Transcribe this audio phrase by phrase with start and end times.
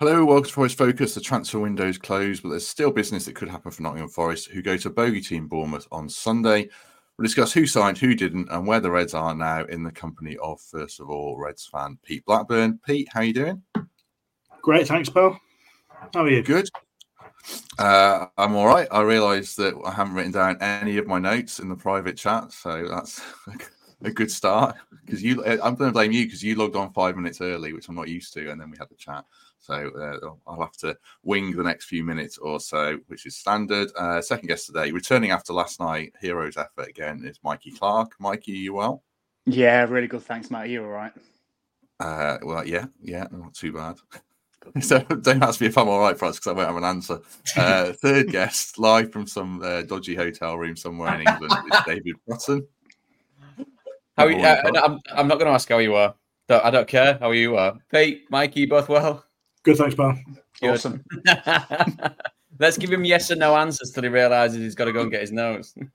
[0.00, 1.14] Hello, welcome to Forest Focus.
[1.16, 4.46] The transfer window is closed, but there's still business that could happen for Nottingham Forest,
[4.46, 6.68] who go to bogey team Bournemouth on Sunday.
[7.16, 10.36] We'll discuss who signed, who didn't, and where the Reds are now in the company
[10.36, 12.78] of, first of all, Reds fan Pete Blackburn.
[12.86, 13.60] Pete, how are you doing?
[14.62, 15.36] Great, thanks, Paul.
[16.14, 16.44] How are you?
[16.44, 16.70] Good.
[17.76, 18.86] Uh, I'm all right.
[18.92, 22.52] I realise that I haven't written down any of my notes in the private chat,
[22.52, 23.20] so that's
[24.02, 24.76] a good start.
[25.04, 27.88] Because you, I'm going to blame you because you logged on five minutes early, which
[27.88, 29.24] I'm not used to, and then we had the chat.
[29.60, 33.90] So uh, I'll have to wing the next few minutes or so, which is standard.
[33.96, 38.14] Uh, second guest today, returning after last night, hero's effort again, is Mikey Clarke.
[38.18, 39.02] Mikey, you well?
[39.46, 40.22] Yeah, really good.
[40.22, 40.68] Thanks, Matt.
[40.68, 41.12] You all right?
[42.00, 43.96] Uh, well, yeah, yeah, not too bad.
[44.80, 47.20] so don't ask me if I'm all right, Franz, because I won't have an answer.
[47.56, 52.16] Uh, third guest, live from some uh, dodgy hotel room somewhere in England, is David
[52.26, 52.66] Prutton.
[54.16, 56.14] How are you, uh, I'm, I'm not going to ask how you are.
[56.48, 57.76] I don't care how you are.
[57.92, 59.24] Pete, Mikey, both well?
[59.62, 60.18] Good, thanks, pal.
[60.62, 61.04] Awesome.
[62.60, 65.10] Let's give him yes or no answers till he realizes he's got to go and
[65.10, 65.74] get his notes.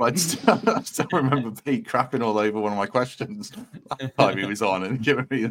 [0.00, 3.52] I, still, I still remember Pete crapping all over one of my questions
[3.88, 5.42] last time he was on and giving me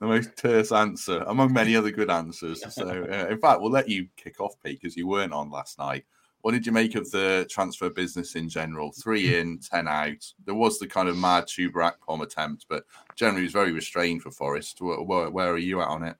[0.00, 2.64] the most terse answer among many other good answers.
[2.74, 5.78] So, uh, in fact, we'll let you kick off, Pete, because you weren't on last
[5.78, 6.04] night.
[6.42, 8.92] What did you make of the transfer business in general?
[8.92, 10.24] Three in, ten out.
[10.44, 12.84] There was the kind of mad Chuba Akpom attempt, but
[13.14, 14.80] generally it was very restrained for Forest.
[14.80, 16.16] Where, where, where, are you at on it?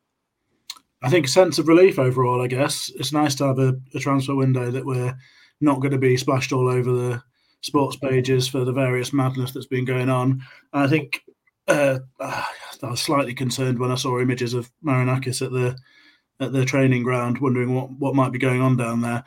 [1.02, 2.42] I think a sense of relief overall.
[2.42, 5.16] I guess it's nice to have a, a transfer window that we're
[5.62, 7.22] not going to be splashed all over the
[7.62, 10.42] sports pages for the various madness that's been going on.
[10.72, 11.22] I think
[11.68, 12.46] uh, I
[12.82, 15.76] was slightly concerned when I saw images of Marinakis at the
[16.40, 19.22] at the training ground, wondering what, what might be going on down there.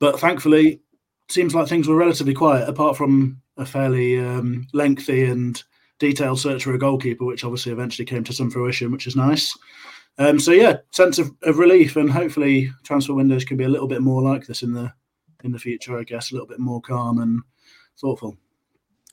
[0.00, 0.80] But thankfully,
[1.28, 5.62] seems like things were relatively quiet, apart from a fairly um, lengthy and
[5.98, 9.56] detailed search for a goalkeeper, which obviously eventually came to some fruition, which is nice.
[10.18, 13.86] Um, so yeah, sense of, of, relief, and hopefully transfer windows can be a little
[13.86, 14.92] bit more like this in the
[15.44, 15.98] in the future.
[15.98, 17.40] I guess a little bit more calm and
[17.98, 18.36] thoughtful.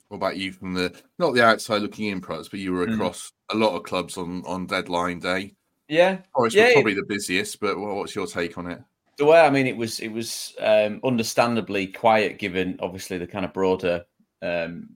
[0.08, 2.94] What about you from the not the outside looking in, Prutz, but you were mm.
[2.94, 3.54] across mm.
[3.54, 5.54] a lot of clubs on on deadline day.
[5.88, 8.82] Yeah, Forest yeah, probably the busiest, but what's your take on it?
[9.18, 13.44] The way I mean, it was it was um, understandably quiet given obviously the kind
[13.44, 14.04] of broader
[14.40, 14.90] um,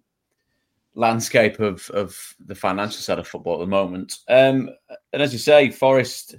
[0.94, 4.18] landscape of of the financial side of football at the moment.
[4.28, 4.70] Um,
[5.12, 6.36] and as you say, Forest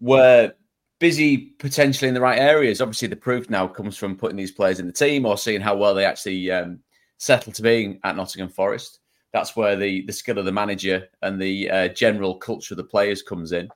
[0.00, 0.52] were
[0.98, 2.80] busy potentially in the right areas.
[2.80, 5.76] Obviously, the proof now comes from putting these players in the team or seeing how
[5.76, 6.80] well they actually um,
[7.18, 9.00] settle to being at Nottingham Forest.
[9.34, 12.84] That's where the the skill of the manager and the uh, general culture of the
[12.84, 13.68] players comes in.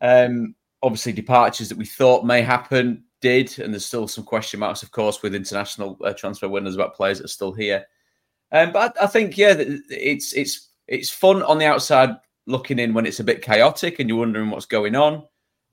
[0.00, 0.54] Um,
[0.86, 4.92] obviously departures that we thought may happen did, and there's still some question marks, of
[4.92, 7.84] course, with international uh, transfer windows about players that are still here.
[8.52, 12.10] Um, but I, I, think, yeah, it's it's it's fun on the outside
[12.46, 15.24] looking in when it's a bit chaotic and you're wondering what's going on.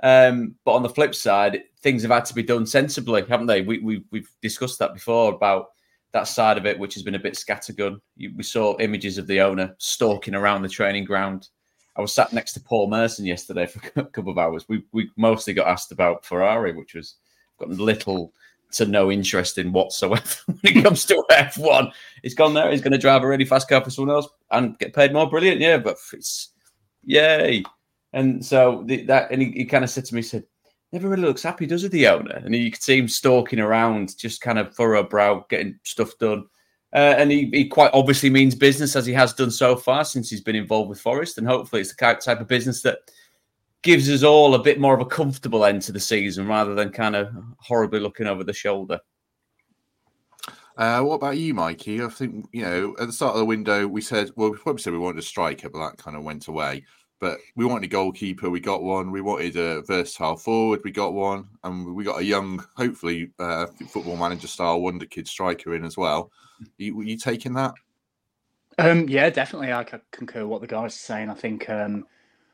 [0.02, 3.62] Um, but on the flip side, things have had to be done sensibly, haven't they?
[3.62, 5.68] We, we we've discussed that before about
[6.14, 8.00] that side of it, which has been a bit scattergun.
[8.18, 11.50] we saw images of the owner stalking around the training ground
[11.96, 14.68] I was sat next to Paul Merson yesterday for a couple of hours.
[14.68, 17.16] We we mostly got asked about Ferrari, which was
[17.60, 18.34] got little
[18.74, 21.92] to no interest in whatsoever when it comes to F1.
[22.22, 22.72] He's gone there.
[22.72, 25.30] He's going to drive a really fast car for someone else and get paid more.
[25.30, 25.78] Brilliant, yeah.
[25.78, 26.50] But it's
[27.04, 27.64] yay.
[28.14, 30.44] And so the, that, and he, he kind of said to me, he said,
[30.92, 32.42] never really looks happy, does he, the owner?
[32.44, 36.46] And you could see him stalking around, just kind of furrow brow, getting stuff done.
[36.94, 40.30] Uh, and he, he quite obviously means business as he has done so far since
[40.30, 41.40] he's been involved with Forest.
[41.40, 43.00] And hopefully it's the type of business that
[43.82, 46.90] gives us all a bit more of a comfortable end to the season rather than
[46.92, 49.00] kind of horribly looking over the shoulder.
[50.78, 52.02] Uh, what about you, Mikey?
[52.02, 54.82] I think you know at the start of the window we said well we probably
[54.82, 56.84] said we wanted a striker, but that kind of went away.
[57.20, 59.12] But we wanted a goalkeeper, we got one.
[59.12, 63.68] We wanted a versatile forward, we got one, and we got a young, hopefully, uh,
[63.88, 66.32] football manager style wonder kid striker in as well.
[66.78, 67.74] You, you taking that?
[68.78, 69.72] Um, yeah, definitely.
[69.72, 71.30] I concur what the guys are saying.
[71.30, 72.06] I think um,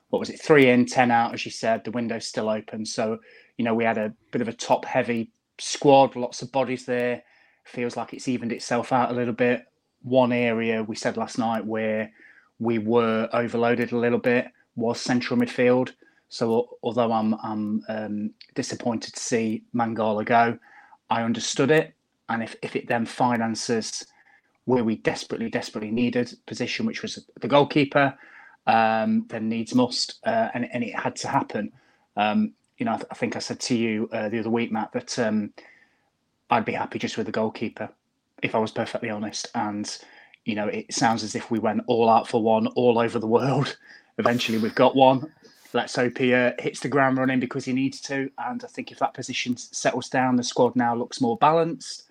[0.09, 1.83] what was it, three in, ten out, as you said.
[1.83, 3.19] The window's still open, so
[3.57, 7.23] you know we had a bit of a top-heavy squad, lots of bodies there.
[7.65, 9.65] Feels like it's evened itself out a little bit.
[10.01, 12.11] One area we said last night where
[12.59, 15.91] we were overloaded a little bit was central midfield.
[16.29, 20.57] So although I'm I'm um, disappointed to see Mangala go,
[21.09, 21.93] I understood it,
[22.29, 24.05] and if if it then finances
[24.65, 28.15] where we desperately desperately needed position, which was the goalkeeper
[28.67, 31.71] um, then needs must, uh, and, and it had to happen.
[32.15, 34.71] Um, you know, I, th- I, think I said to you uh, the other week,
[34.71, 35.53] Matt, that um,
[36.49, 37.89] I'd be happy just with the goalkeeper,
[38.43, 39.47] if I was perfectly honest.
[39.55, 39.97] And
[40.45, 43.27] you know, it sounds as if we went all out for one all over the
[43.27, 43.77] world.
[44.17, 45.31] Eventually, we've got one.
[45.73, 48.29] Let's hope he uh, hits the ground running because he needs to.
[48.37, 52.08] And I think if that position settles down, the squad now looks more balanced.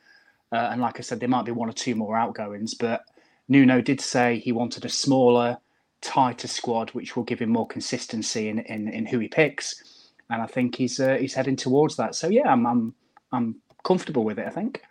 [0.53, 3.03] Uh, and like I said, there might be one or two more outgoings, but
[3.49, 5.59] Nuno did say he wanted a smaller,
[6.01, 10.11] tighter squad, which will give him more consistency in, in, in who he picks.
[10.31, 12.15] And I think he's uh, he's heading towards that.
[12.15, 12.95] So yeah, I'm I'm
[13.33, 14.47] I'm comfortable with it.
[14.47, 14.83] I think.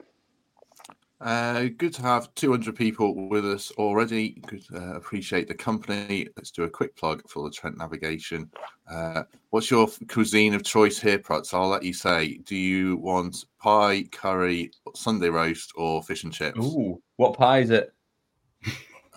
[1.20, 4.42] Uh, good to have 200 people with us already.
[4.46, 6.28] Good, uh, appreciate the company.
[6.38, 8.52] Let's do a quick plug for the Trent Navigation.
[8.90, 11.56] Uh, what's your cuisine of choice here, Prutz?
[11.56, 12.38] I'll let you say.
[12.46, 16.60] Do you want pie, curry, Sunday roast, or fish and chips?
[16.60, 17.94] Ooh, what pie is it?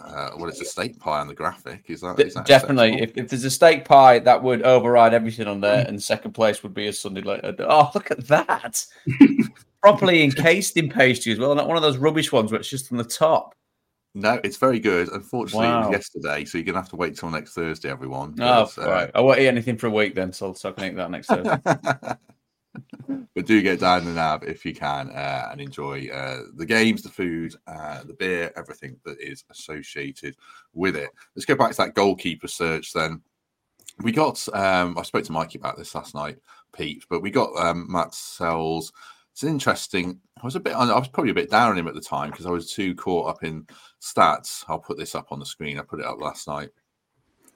[0.03, 1.85] uh, well, it's a steak pie on the graphic.
[1.89, 3.03] Is that, is that definitely?
[3.03, 6.63] If, if, there's a steak pie, that would override everything on there, and second place
[6.63, 7.55] would be a Sunday later.
[7.61, 8.87] Oh, look at that!
[9.83, 12.93] Properly encased in pastry as well, not one of those rubbish ones where it's just
[12.93, 13.55] on the top.
[14.15, 15.09] No, it's very good.
[15.09, 15.83] Unfortunately, wow.
[15.83, 18.35] it was yesterday, so you're gonna have to wait till next Thursday, everyone.
[18.41, 19.11] Oh, uh, right.
[19.15, 21.29] I won't eat anything for a week then, so, so I can eat that next
[21.29, 21.59] Thursday.
[23.35, 27.03] but do get down the nav if you can uh, and enjoy uh, the games,
[27.03, 30.37] the food, uh, the beer, everything that is associated
[30.73, 31.11] with it.
[31.35, 33.23] Let's go back to that goalkeeper search then.
[34.03, 36.39] We got, um, I spoke to Mikey about this last night,
[36.75, 38.93] Pete, but we got um, Matz Sels.
[39.41, 40.21] It's interesting.
[40.43, 42.31] I was a bit, I was probably a bit down on him at the time
[42.31, 43.67] because I was too caught up in
[44.03, 44.67] stats.
[44.69, 45.79] I'll put this up on the screen.
[45.79, 46.69] I put it up last night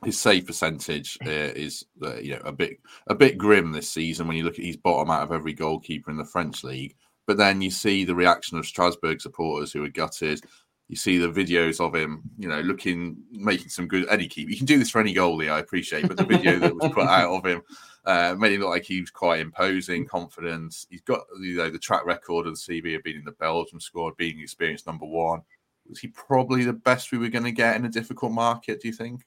[0.02, 2.78] his save percentage uh, is uh, you know a bit
[3.08, 6.10] a bit grim this season when you look at his bottom out of every goalkeeper
[6.10, 6.94] in the French league.
[7.26, 10.40] But then you see the reaction of Strasbourg supporters who are gutted.
[10.88, 14.50] You see the videos of him, you know, looking making some good any keep.
[14.50, 17.06] You can do this for any goalie, I appreciate, but the video that was put
[17.06, 17.62] out of him
[18.06, 20.86] uh, made it look like he was quite imposing, confident.
[20.90, 23.80] He's got you know the track record of the CV of being in the Belgium
[23.80, 25.42] squad, being experienced number one.
[25.88, 28.80] Was he probably the best we were going to get in a difficult market?
[28.80, 29.22] Do you think?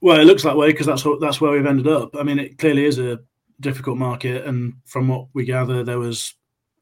[0.00, 2.14] Well, it looks that way because that's what, that's where we've ended up.
[2.16, 3.20] I mean, it clearly is a
[3.60, 6.34] difficult market, and from what we gather, there was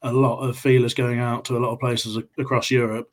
[0.02, 3.12] a lot of feelers going out to a lot of places across Europe,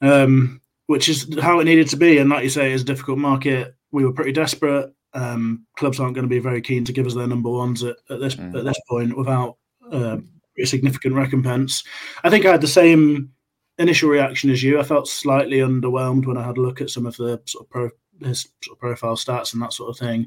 [0.00, 2.18] um, which is how it needed to be.
[2.18, 3.74] And like you say, it's a difficult market.
[3.92, 4.92] We were pretty desperate.
[5.14, 7.96] Um, clubs aren't going to be very keen to give us their number ones at,
[8.10, 8.56] at this mm.
[8.56, 9.56] at this point without
[9.90, 10.18] uh,
[10.58, 11.82] a significant recompense.
[12.24, 13.32] I think I had the same
[13.78, 14.78] initial reaction as you.
[14.78, 17.70] I felt slightly underwhelmed when I had a look at some of the sort of
[17.70, 17.90] pro
[18.24, 20.26] his sort of profile stats and that sort of thing.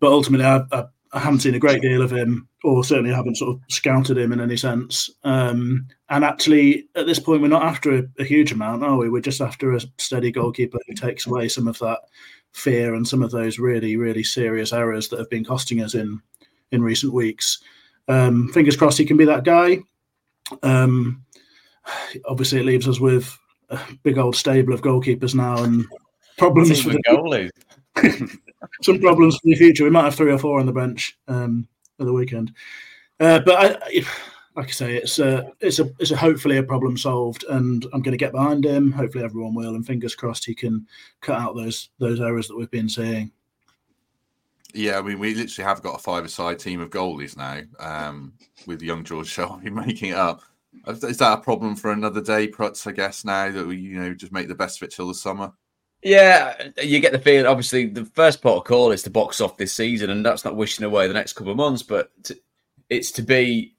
[0.00, 3.36] But ultimately, I, I, I, haven't seen a great deal of him, or certainly haven't
[3.36, 5.10] sort of scouted him in any sense.
[5.24, 9.10] Um, and actually, at this point, we're not after a, a, huge amount, are we?
[9.10, 12.00] We're just after a steady goalkeeper who takes away some of that
[12.52, 16.20] fear and some of those really, really serious errors that have been costing us in
[16.70, 17.62] in recent weeks.
[18.08, 19.78] Um, fingers crossed he can be that guy.
[20.62, 21.24] Um,
[22.26, 23.38] obviously, it leaves us with
[23.70, 25.84] a big old stable of goalkeepers now, and
[26.38, 27.50] problems for the goalie.
[28.82, 29.84] some problems for the future.
[29.84, 31.66] We might have three or four on the bench um,
[31.98, 32.52] at the weekend.
[33.20, 34.04] Uh, but I,
[34.56, 38.02] like I say, it's a it's a it's a hopefully a problem solved, and I'm
[38.02, 38.92] going to get behind him.
[38.92, 40.86] Hopefully, everyone will, and fingers crossed he can
[41.20, 43.30] cut out those those errors that we've been seeing.
[44.74, 48.32] Yeah, I mean, we literally have got a five-a-side team of goalies now, um,
[48.66, 50.42] with young George Shelvey making it up.
[50.86, 52.86] Is that a problem for another day, Prutz?
[52.86, 55.14] I guess now that we, you know, just make the best of it till the
[55.14, 55.52] summer.
[56.02, 57.46] Yeah, you get the feeling.
[57.46, 60.56] Obviously, the first port of call is to box off this season, and that's not
[60.56, 62.36] wishing away the next couple of months, but to,
[62.90, 63.76] it's to be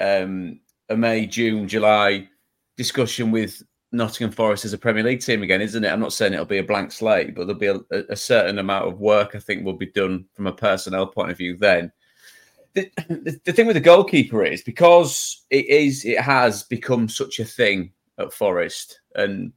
[0.00, 2.28] um, a May, June, July
[2.76, 5.92] discussion with Nottingham Forest as a Premier League team again, isn't it?
[5.92, 8.88] I'm not saying it'll be a blank slate, but there'll be a, a certain amount
[8.88, 11.92] of work I think will be done from a personnel point of view then.
[12.74, 17.38] The, the, the, thing with the goalkeeper is because it is it has become such
[17.38, 19.52] a thing at Forest, and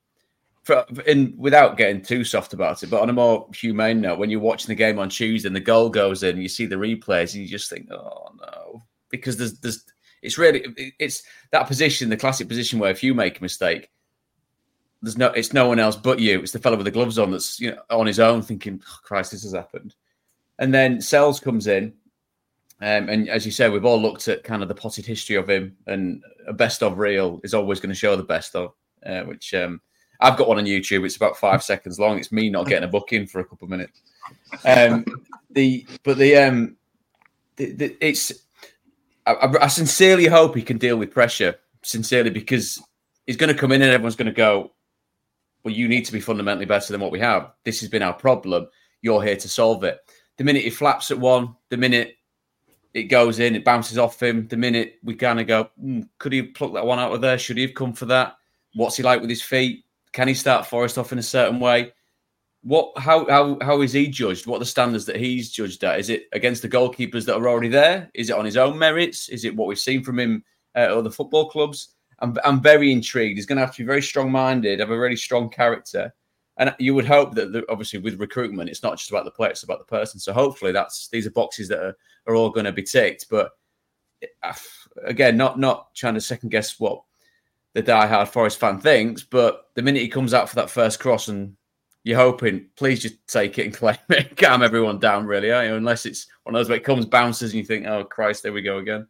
[0.68, 4.30] for, in without getting too soft about it, but on a more humane note, when
[4.30, 7.34] you're watching the game on Tuesday and the goal goes in, you see the replays
[7.34, 9.84] and you just think, oh no, because there's there's
[10.22, 13.90] it's really it's that position, the classic position where if you make a mistake
[15.02, 16.40] there's no it's no one else but you.
[16.40, 18.98] It's the fellow with the gloves on that's you know on his own thinking, oh,
[19.04, 19.96] Christ, this has happened.
[20.60, 21.94] And then Sels comes in.
[22.80, 25.50] Um, and as you said, we've all looked at kind of the potted history of
[25.50, 28.74] him, and a best of reel is always going to show the best of,
[29.06, 29.82] uh, which um,
[30.20, 31.06] I've got one on YouTube.
[31.06, 32.18] It's about five seconds long.
[32.18, 34.02] It's me not getting a booking for a couple of minutes.
[34.66, 35.06] Um,
[35.52, 36.78] the but the um,
[37.56, 38.32] the, the, it's
[39.26, 41.56] I, I sincerely hope he can deal with pressure.
[41.84, 42.82] Sincerely, because
[43.26, 44.72] he's going to come in and everyone's going to go,
[45.64, 47.52] well, you need to be fundamentally better than what we have.
[47.64, 48.68] This has been our problem.
[49.02, 50.00] You're here to solve it.
[50.38, 52.16] The minute he flaps at one, the minute
[52.94, 54.48] it goes in, it bounces off him.
[54.48, 57.38] The minute we kind of go, mm, could he pluck that one out of there?
[57.38, 58.38] Should he have come for that?
[58.74, 59.86] What's he like with his feet?
[60.14, 61.94] Can he start Forest off in a certain way?
[62.64, 62.98] What?
[62.98, 63.28] How?
[63.28, 63.58] How?
[63.62, 64.48] How is he judged?
[64.48, 66.00] What are the standards that he's judged at?
[66.00, 68.10] Is it against the goalkeepers that are already there?
[68.14, 69.30] Is it on his own merits?
[69.30, 70.44] Is it what we've seen from him
[70.76, 71.96] at other football clubs?
[72.20, 73.38] I'm, I'm very intrigued.
[73.38, 76.14] He's going to have to be very strong minded, have a really strong character.
[76.58, 79.52] And you would hope that, the, obviously, with recruitment, it's not just about the player,
[79.52, 80.20] it's about the person.
[80.20, 83.28] So hopefully, that's these are boxes that are, are all going to be ticked.
[83.30, 83.52] But
[84.42, 84.54] uh,
[85.06, 87.04] again, not not trying to second guess what
[87.78, 91.28] the die-hard Forest fan thinks, but the minute he comes out for that first cross
[91.28, 91.56] and
[92.04, 95.76] you're hoping, please just take it and claim it, calm everyone down, really, are you?
[95.76, 98.52] Unless it's one of those where it comes, bounces, and you think, oh, Christ, there
[98.52, 99.06] we go again.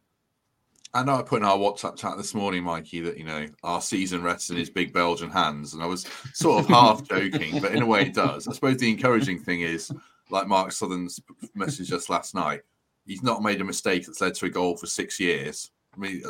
[0.92, 3.80] I know I put in our WhatsApp chat this morning, Mikey, that you know our
[3.80, 7.72] season rests in his big Belgian hands, and I was sort of half joking, but
[7.72, 8.48] in a way it does.
[8.48, 9.90] I suppose the encouraging thing is,
[10.30, 11.20] like Mark Southern's
[11.54, 12.62] message just last night,
[13.06, 15.70] he's not made a mistake that's led to a goal for six years.
[15.98, 16.22] I mean,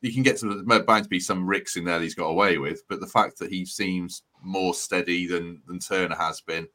[0.00, 2.26] you can get to there bound to be some ricks in there that he's got
[2.26, 6.66] away with, but the fact that he seems more steady than than Turner has been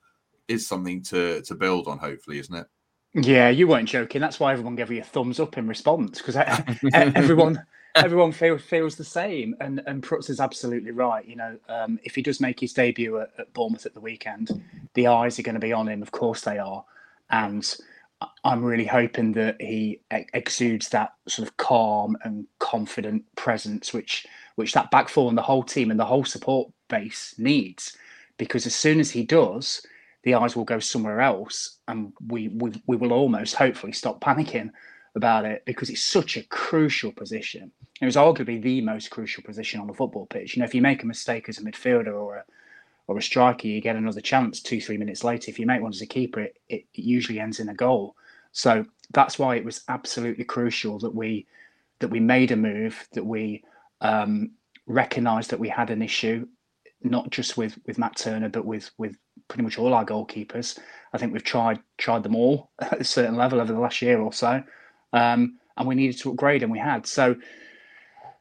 [0.48, 1.98] is something to to build on.
[1.98, 2.68] Hopefully, isn't it?
[3.14, 4.22] Yeah, you weren't joking.
[4.22, 6.36] That's why everyone gave you a thumbs up in response because
[6.94, 7.64] everyone
[7.96, 9.56] everyone feels feels the same.
[9.60, 11.28] And and Prutz is absolutely right.
[11.28, 14.64] You know, um, if he does make his debut at, at, Bournemouth at the weekend,
[14.94, 16.02] the eyes are going to be on him.
[16.02, 16.84] Of course they are,
[17.30, 17.76] and
[18.44, 24.74] I'm really hoping that he exudes that sort of calm and confident presence, which which
[24.74, 27.96] that back four and the whole team and the whole support base needs.
[28.38, 29.86] Because as soon as he does,
[30.24, 34.72] the eyes will go somewhere else, and we we, we will almost hopefully stop panicking
[35.16, 37.72] about it because it's such a crucial position.
[38.02, 40.56] It was arguably the most crucial position on the football pitch.
[40.56, 42.44] You know, if you make a mistake as a midfielder or a
[43.08, 45.50] or a striker, you get another chance two, three minutes later.
[45.50, 48.16] If you make one as a keeper, it, it, it usually ends in a goal.
[48.52, 51.48] So that's why it was absolutely crucial that we
[52.00, 53.64] that we made a move, that we
[54.02, 54.52] um,
[54.86, 56.48] recognised that we had an issue,
[57.02, 60.78] not just with with Matt Turner, but with with pretty much all our goalkeepers.
[61.14, 64.20] I think we've tried tried them all at a certain level over the last year
[64.20, 64.62] or so,
[65.14, 67.06] um, and we needed to upgrade, and we had.
[67.08, 67.36] So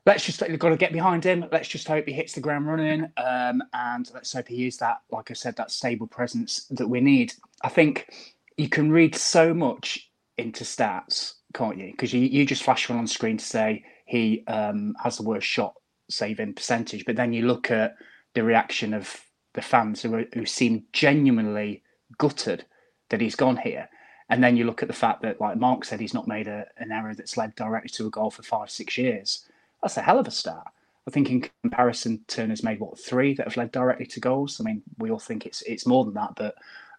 [0.06, 1.44] let's just we've got to get behind him.
[1.52, 4.98] Let's just hope he hits the ground running, um, and let's hope he is that,
[5.10, 7.34] like I said, that stable presence that we need.
[7.62, 8.08] I think
[8.56, 11.90] you can read so much into stats, can't you?
[11.90, 15.46] Because you, you just flash one on screen to say he um, has the worst
[15.46, 15.74] shot
[16.08, 17.96] saving percentage, but then you look at
[18.34, 19.20] the reaction of
[19.54, 21.82] the fans who, who seem genuinely
[22.18, 22.64] gutted
[23.10, 23.88] that he's gone here.
[24.28, 26.66] And then you look at the fact that, like Mark said, he's not made a,
[26.78, 29.46] an error that's led directly to a goal for five, six years.
[29.86, 30.66] That's a hell of a start.
[31.06, 34.60] I think in comparison, Turner's made what three that have led directly to goals.
[34.60, 36.56] I mean, we all think it's it's more than that, but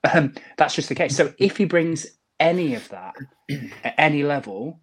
[0.10, 1.13] um, that's just the case.
[1.13, 2.08] So if he brings
[2.39, 3.15] any of that
[3.84, 4.79] at any level,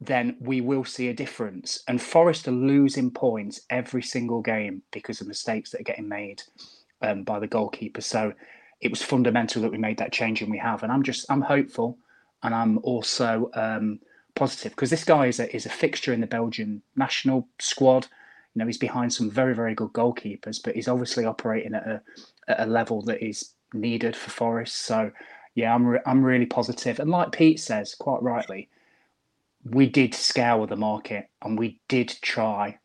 [0.00, 1.84] then we will see a difference.
[1.86, 6.42] And Forest are losing points every single game because of mistakes that are getting made
[7.00, 8.00] um, by the goalkeeper.
[8.00, 8.32] So
[8.80, 10.82] it was fundamental that we made that change, and we have.
[10.82, 11.96] And I'm just I'm hopeful,
[12.42, 14.00] and I'm also um,
[14.36, 18.06] positive because this guy is a is a fixture in the Belgian national squad.
[18.54, 22.02] You know, he's behind some very very good goalkeepers, but he's obviously operating at a
[22.46, 24.76] at a level that is needed for Forest.
[24.76, 25.10] So
[25.54, 27.00] yeah, I'm re- I'm really positive.
[27.00, 28.68] And like Pete says, quite rightly,
[29.64, 32.78] we did scour the market and we did try,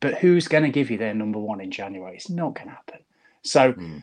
[0.00, 2.16] but who's going to give you their number one in January?
[2.16, 3.00] It's not going to happen.
[3.42, 3.72] So.
[3.74, 4.02] Mm.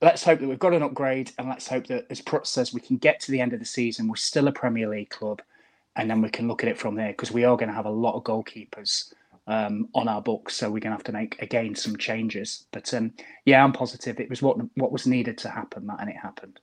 [0.00, 2.80] Let's hope that we've got an upgrade, and let's hope that, as Prut says, we
[2.80, 4.08] can get to the end of the season.
[4.08, 5.40] We're still a Premier League club,
[5.96, 7.86] and then we can look at it from there because we are going to have
[7.86, 9.12] a lot of goalkeepers
[9.46, 12.66] um, on our books, so we're going to have to make again some changes.
[12.72, 13.12] But um,
[13.44, 16.60] yeah, I'm positive it was what what was needed to happen, that, and it happened.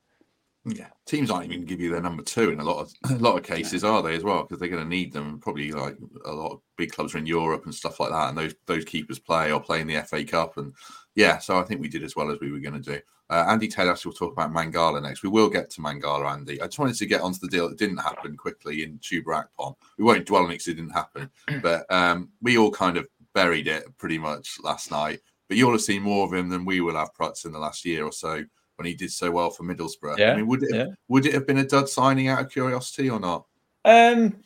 [0.65, 3.37] Yeah, teams aren't even give you their number two in a lot of a lot
[3.37, 4.43] of cases, are they as well?
[4.43, 5.39] Because they're going to need them.
[5.39, 8.37] Probably like a lot of big clubs are in Europe and stuff like that, and
[8.37, 10.73] those those keepers play or play in the FA Cup, and
[11.15, 12.99] yeah, so I think we did as well as we were going to do.
[13.29, 15.21] Uh, Andy Taylor will talk about Mangala next.
[15.21, 16.59] We will get to Mangala, Andy.
[16.61, 19.75] I just wanted to get onto the deal that didn't happen quickly in Chuba Akpom.
[19.97, 21.29] We won't dwell on it because it didn't happen,
[21.61, 25.19] but um, we all kind of buried it pretty much last night.
[25.47, 27.85] But you'll have seen more of him than we will have Prutz in the last
[27.85, 28.43] year or so
[28.75, 30.17] when he did so well for Middlesbrough.
[30.17, 30.85] Yeah, I mean, would it yeah.
[31.07, 33.45] would it have been a dud signing out of curiosity or not?
[33.85, 34.37] Um,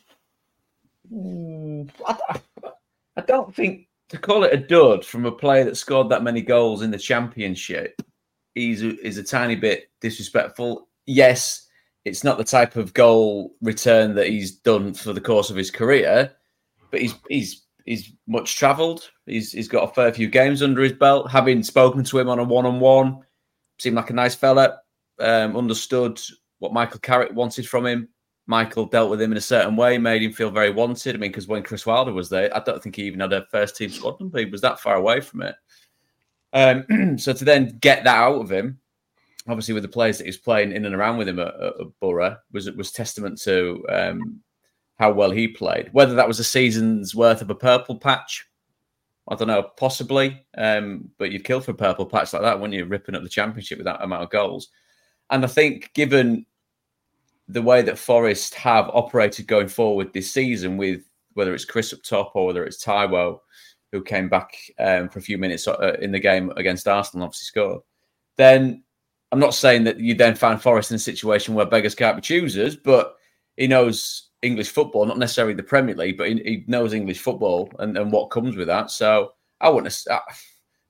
[2.06, 2.40] I,
[3.16, 6.42] I don't think to call it a dud from a player that scored that many
[6.42, 8.00] goals in the championship
[8.54, 10.88] is is a tiny bit disrespectful.
[11.06, 11.68] Yes,
[12.04, 15.70] it's not the type of goal return that he's done for the course of his
[15.70, 16.32] career,
[16.90, 19.10] but he's he's he's much travelled.
[19.26, 21.30] He's he's got a fair few games under his belt.
[21.30, 23.20] Having spoken to him on a one on one,
[23.78, 24.78] seemed like a nice fella.
[25.18, 26.20] Um, understood
[26.58, 28.08] what Michael Carrick wanted from him.
[28.46, 31.14] Michael dealt with him in a certain way, made him feel very wanted.
[31.14, 33.46] I mean, because when Chris Wilder was there, I don't think he even had a
[33.50, 34.38] first team squad number.
[34.38, 35.54] He was that far away from it.
[36.54, 38.78] Um, so to then get that out of him,
[39.48, 42.36] obviously with the players that he's playing in and around with him at, at Borough,
[42.52, 44.40] was was testament to um,
[44.98, 45.90] how well he played.
[45.92, 48.46] Whether that was a season's worth of a purple patch,
[49.28, 50.46] I don't know, possibly.
[50.56, 53.28] Um, but you'd kill for a purple patch like that when you're ripping up the
[53.28, 54.68] championship with that amount of goals.
[55.30, 56.46] And I think, given
[57.48, 62.02] the way that Forest have operated going forward this season, with whether it's Chris up
[62.02, 63.40] top or whether it's Taiwo,
[63.94, 67.28] who came back um, for a few minutes uh, in the game against Arsenal, and
[67.28, 67.80] obviously scored,
[68.36, 68.82] then
[69.30, 72.22] I'm not saying that you then find Forest in a situation where beggars can't be
[72.22, 73.14] choosers, but
[73.56, 77.70] he knows English football, not necessarily the Premier League, but he, he knows English football
[77.78, 78.90] and, and what comes with that.
[78.90, 80.32] So I wouldn't have, uh,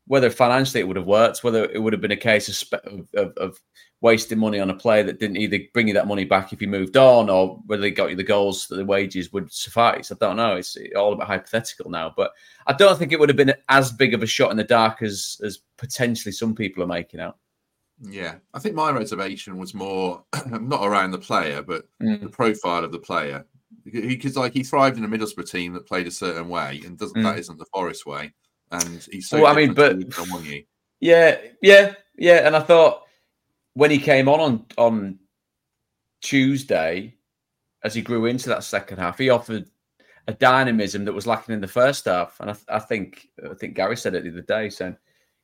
[0.07, 3.37] whether financially it would have worked, whether it would have been a case of, of,
[3.37, 3.61] of
[4.05, 6.69] wasting money on a player that didn't either bring you that money back if you
[6.69, 10.13] moved on or whether they got you the goals that the wages would suffice.
[10.13, 10.57] I don't know.
[10.57, 12.33] It's all about hypothetical now, but
[12.67, 15.01] I don't think it would have been as big of a shot in the dark
[15.01, 17.39] as as potentially some people are making out.
[17.99, 22.21] Yeah, I think my reservation was more not around the player, but Mm.
[22.21, 23.47] the profile of the player.
[23.85, 27.23] Because like he thrived in a Middlesbrough team that played a certain way, and doesn't
[27.23, 27.39] Mm.
[27.39, 28.35] isn't the Forest way.
[28.71, 29.41] And he's so.
[29.41, 29.97] Well, I mean, but-.
[31.01, 32.47] Yeah, yeah, yeah.
[32.47, 33.04] And I thought
[33.75, 35.19] when he came on on on
[36.21, 37.15] Tuesday,
[37.83, 39.69] as he grew into that second half, he offered
[40.27, 42.41] a dynamism that was lacking in the first half.
[42.41, 44.97] And I, I think I think Gary said it the other day, saying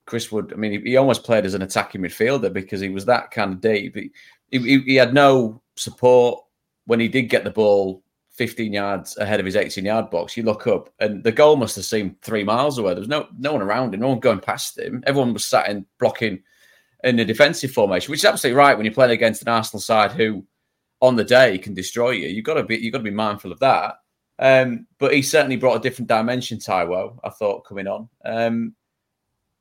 [0.06, 0.52] Chris Wood.
[0.52, 3.52] I mean, he, he almost played as an attacking midfielder because he was that kind
[3.52, 3.96] of deep.
[3.96, 4.10] He,
[4.50, 6.42] he, he had no support
[6.86, 10.36] when he did get the ball 15 yards ahead of his 18 yard box.
[10.36, 12.94] You look up and the goal must have seemed three miles away.
[12.94, 15.04] There was no no one around him, no one going past him.
[15.06, 16.42] Everyone was sat in blocking
[17.04, 20.12] in a defensive formation, which is absolutely right when you're playing against an Arsenal side
[20.12, 20.44] who,
[21.00, 22.28] on the day, can destroy you.
[22.28, 23.94] You've got to be you've got to be mindful of that.
[24.38, 28.08] Um, but he certainly brought a different dimension, Taiwo, I thought, coming on.
[28.24, 28.74] Um,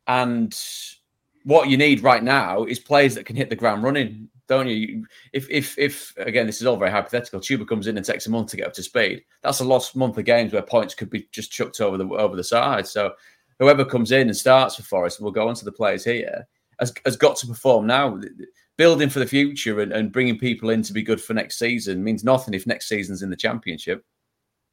[0.08, 0.58] and
[1.43, 5.06] what you need right now is players that can hit the ground running, don't you?
[5.34, 7.39] If if if again, this is all very hypothetical.
[7.39, 9.23] Chuba comes in and takes a month to get up to speed.
[9.43, 12.36] That's a lost month of games where points could be just chucked over the over
[12.36, 12.88] the side.
[12.88, 13.13] So
[13.60, 16.47] whoever comes in and starts for Forest, we'll go on to the players here,
[16.80, 18.20] has, has got to perform now.
[18.78, 22.04] Building for the future and, and bringing people in to be good for next season
[22.04, 24.06] means nothing if next season's in the championship.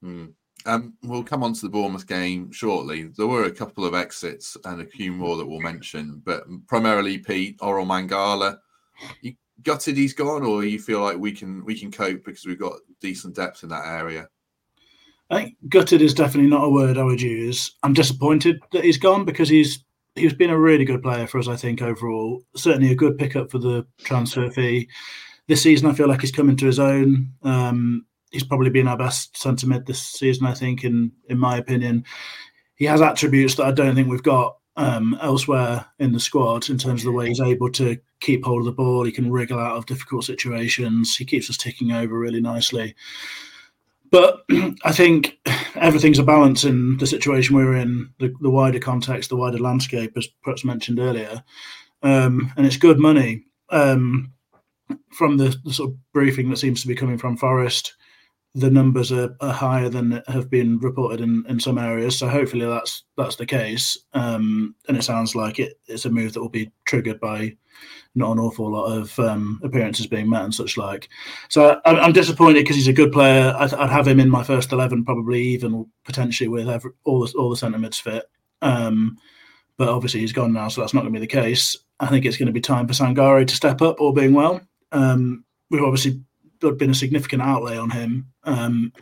[0.00, 0.26] Hmm.
[0.64, 3.04] Um, we'll come on to the Bournemouth game shortly.
[3.16, 7.18] There were a couple of exits and a few more that we'll mention, but primarily
[7.18, 8.58] Pete, Orel Mangala.
[9.22, 12.58] You gutted he's gone, or you feel like we can we can cope because we've
[12.58, 14.28] got decent depth in that area?
[15.30, 17.76] I think gutted is definitely not a word I would use.
[17.82, 19.84] I'm disappointed that he's gone because he's
[20.16, 21.48] he's been a really good player for us.
[21.48, 24.88] I think overall, certainly a good pickup for the transfer fee.
[25.48, 27.32] This season, I feel like he's coming to his own.
[27.42, 30.46] Um, he's probably been our best centre mid this season.
[30.46, 32.04] I think, in in my opinion,
[32.76, 36.78] he has attributes that I don't think we've got um, elsewhere in the squad in
[36.78, 39.04] terms of the way he's able to keep hold of the ball.
[39.04, 41.16] He can wriggle out of difficult situations.
[41.16, 42.94] He keeps us ticking over really nicely.
[44.10, 44.44] But
[44.84, 45.38] I think
[45.74, 50.12] everything's a balance in the situation we're in, the, the wider context, the wider landscape,
[50.16, 51.42] as perhaps mentioned earlier.
[52.02, 53.44] Um, and it's good money.
[53.70, 54.32] Um,
[55.10, 57.94] from the, the, sort of briefing that seems to be coming from Forest,
[58.54, 62.18] the numbers are, are higher than have been reported in, in some areas.
[62.18, 63.98] So hopefully that's that's the case.
[64.12, 67.56] Um, and it sounds like it, it's a move that will be triggered by
[68.14, 71.08] not an awful lot of um, appearances being met and such like.
[71.48, 73.54] So I, am disappointed because he's a good player.
[73.56, 77.32] I'd, I'd, have him in my first eleven, probably even potentially with every, all the
[77.38, 78.24] all the centre mids fit.
[78.62, 79.18] Um,
[79.76, 81.76] but obviously he's gone now, so that's not going to be the case.
[82.00, 84.60] I think it's going to be time for Sangare to step up, all being well.
[84.92, 86.22] Um, we've obviously
[86.60, 88.32] been a significant outlay on him.
[88.44, 88.92] Um,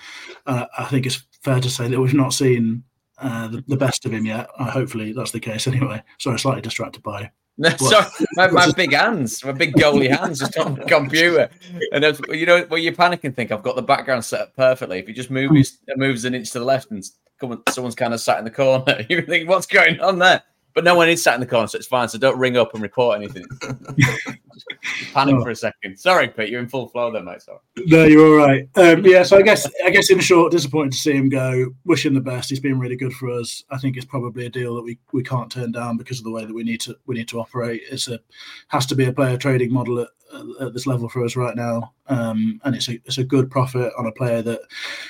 [0.47, 2.83] I think it's fair to say that we've not seen
[3.19, 4.49] uh, the, the, best of him yet.
[4.59, 6.03] Uh, hopefully that's the case anyway.
[6.19, 7.31] Sorry, slightly distracted by.
[7.63, 11.49] Sorry, my, my big hands, my big goalie hands just on the computer,
[11.93, 14.99] and you know when you're panicking, think I've got the background set up perfectly.
[14.99, 16.01] If you just move his, hmm.
[16.01, 17.05] moves an inch to the left and
[17.69, 20.43] someone's kind of sat in the corner, you think what's going on there?
[20.75, 22.09] But no one is sat in the corner, so it's fine.
[22.09, 23.47] So don't ring up and report anything.
[25.13, 25.43] Panic oh.
[25.43, 25.99] for a second.
[25.99, 27.43] Sorry, Pete, you're in full flow there, mate.
[27.43, 27.59] Sorry.
[27.87, 28.69] No, you're all right.
[28.77, 31.75] Um, yeah, so I guess I guess in short, disappointed to see him go.
[31.85, 32.51] Wish him the best.
[32.51, 33.65] He's been really good for us.
[33.71, 36.31] I think it's probably a deal that we, we can't turn down because of the
[36.31, 37.83] way that we need to we need to operate.
[37.91, 38.21] It's a
[38.69, 40.09] has to be a player trading model at,
[40.61, 43.93] at this level for us right now, um, and it's a it's a good profit
[43.99, 44.61] on a player that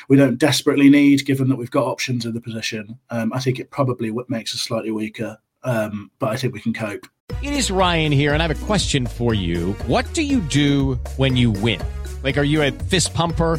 [0.09, 2.99] we don't desperately need, given that we've got options in the position.
[3.11, 6.73] Um, I think it probably makes us slightly weaker um, but I think we can
[6.73, 7.07] cope.
[7.43, 9.73] It is Ryan here, and I have a question for you.
[9.87, 11.81] What do you do when you win?
[12.23, 13.59] Like, are you a fist pumper?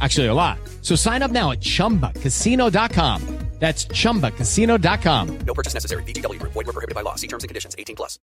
[0.00, 0.58] Actually, a lot.
[0.82, 3.36] So sign up now at chumbacasino.com.
[3.58, 5.38] That's ChumbaCasino.com.
[5.38, 6.02] No purchase necessary.
[6.04, 6.40] VGW.
[6.40, 7.14] Void were prohibited by law.
[7.14, 7.74] See terms and conditions.
[7.78, 8.18] 18 plus.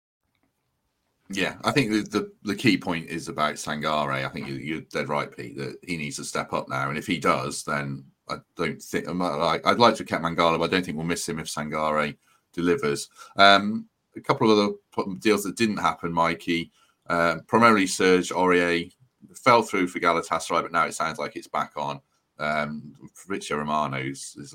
[1.30, 4.26] Yeah, I think the, the, the key point is about Sangare.
[4.26, 6.90] I think you, are dead right, Pete, that he needs to step up now.
[6.90, 10.64] And if he does, then I don't think like I'd like to keep Mangala, but
[10.64, 12.16] I don't think we'll miss him if Sangare
[12.52, 13.08] delivers.
[13.36, 16.70] Um, a couple of other deals that didn't happen, Mikey.
[17.08, 18.92] Uh, primarily, Serge Aurier
[19.38, 22.00] fell through for Galatasaray, but now it sounds like it's back on
[22.38, 24.54] um, Fabrizio Romano's his,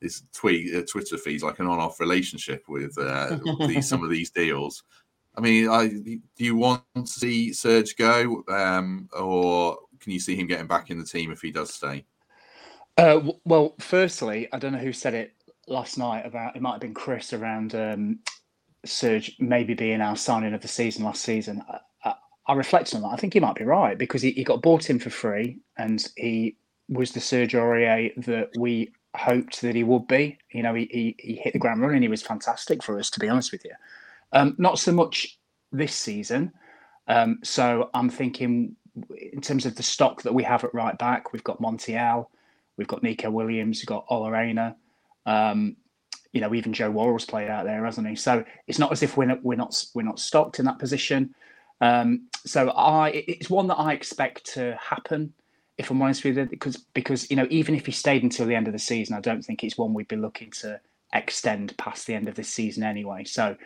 [0.00, 4.30] his tweet uh, Twitter feeds like an on-off relationship with uh, these, some of these
[4.30, 4.84] deals.
[5.36, 10.34] I mean, I, do you want to see Serge go, um, or can you see
[10.34, 12.04] him getting back in the team if he does stay?
[12.96, 15.34] Uh, well, firstly, I don't know who said it
[15.68, 18.20] last night about it might have been Chris around um,
[18.86, 21.62] Serge maybe being our signing of the season last season.
[22.46, 23.10] I, I on that.
[23.12, 26.06] I think he might be right because he, he got bought in for free and
[26.16, 26.56] he
[26.88, 30.38] was the Serge Aurier that we hoped that he would be.
[30.52, 32.02] You know, he, he, he hit the ground running.
[32.02, 33.72] He was fantastic for us, to be honest with you.
[34.32, 35.38] Um, not so much
[35.72, 36.52] this season.
[37.08, 38.76] Um, so I'm thinking,
[39.32, 42.26] in terms of the stock that we have at right back, we've got Montiel,
[42.76, 44.76] we've got Neco Williams, we've got Ola Aina.
[45.24, 45.76] Um,
[46.32, 48.14] you know, even Joe Worrall's played out there, hasn't he?
[48.14, 51.34] So it's not as if we're not we're not we're not stocked in that position.
[51.80, 55.32] Um, so I, it's one that I expect to happen
[55.78, 58.54] if I'm honest with you, because because you know even if he stayed until the
[58.54, 60.80] end of the season, I don't think it's one we'd be looking to
[61.12, 63.24] extend past the end of this season anyway.
[63.24, 63.56] So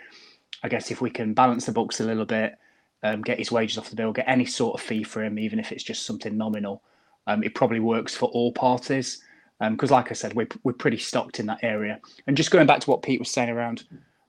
[0.63, 2.57] I guess if we can balance the books a little bit,
[3.03, 5.59] um, get his wages off the bill, get any sort of fee for him, even
[5.59, 6.83] if it's just something nominal,
[7.27, 9.23] um, it probably works for all parties.
[9.61, 12.01] Because, um, like I said, we're we're pretty stocked in that area.
[12.27, 13.85] And just going back to what Pete was saying around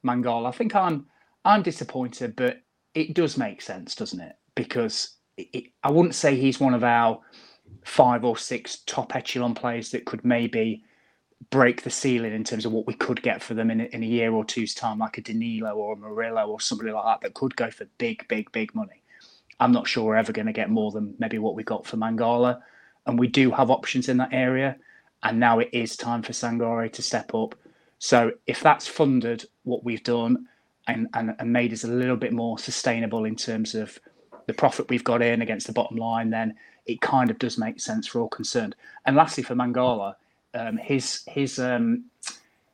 [0.05, 1.07] Mangala, I think I'm
[1.45, 2.61] I'm disappointed, but
[2.93, 4.35] it does make sense, doesn't it?
[4.63, 7.19] Because it, it, I wouldn't say he's one of our
[7.83, 10.83] five or six top echelon players that could maybe
[11.49, 14.05] break the ceiling in terms of what we could get for them in, in a
[14.05, 17.33] year or two's time, like a Danilo or a Murillo or somebody like that that
[17.33, 19.01] could go for big, big, big money.
[19.59, 21.97] I'm not sure we're ever going to get more than maybe what we got for
[21.97, 22.61] Mangala.
[23.07, 24.77] And we do have options in that area.
[25.23, 27.55] And now it is time for Sangare to step up.
[27.99, 30.47] So if that's funded what we've done
[30.87, 33.99] and, and, and made us a little bit more sustainable in terms of
[34.47, 37.79] the profit we've got in against the bottom line, then it kind of does make
[37.79, 38.75] sense for all concerned.
[39.05, 40.15] And lastly, for Mangala,
[40.53, 42.05] um, his his um,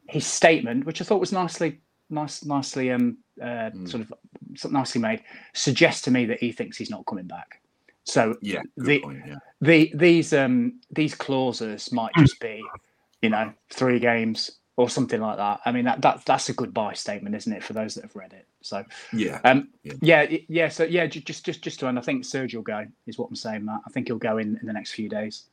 [0.07, 4.13] his statement, which I thought was nicely nice, nicely um, uh, sort of
[4.55, 5.21] sort of nicely made,
[5.53, 7.61] suggests to me that he thinks he's not coming back.
[8.03, 9.35] So Yeah, the, point, yeah.
[9.59, 12.63] the these um these clauses might just be,
[13.21, 15.59] you know, three games or something like that.
[15.65, 18.15] I mean that, that that's a good goodbye statement, isn't it, for those that have
[18.15, 18.47] read it?
[18.61, 19.93] So Yeah, um, yeah.
[20.01, 20.69] yeah, yeah.
[20.69, 23.35] So yeah, just just just to end, I think Sergio will go is what I'm
[23.35, 23.81] saying, Matt.
[23.85, 25.45] I think he'll go in in the next few days.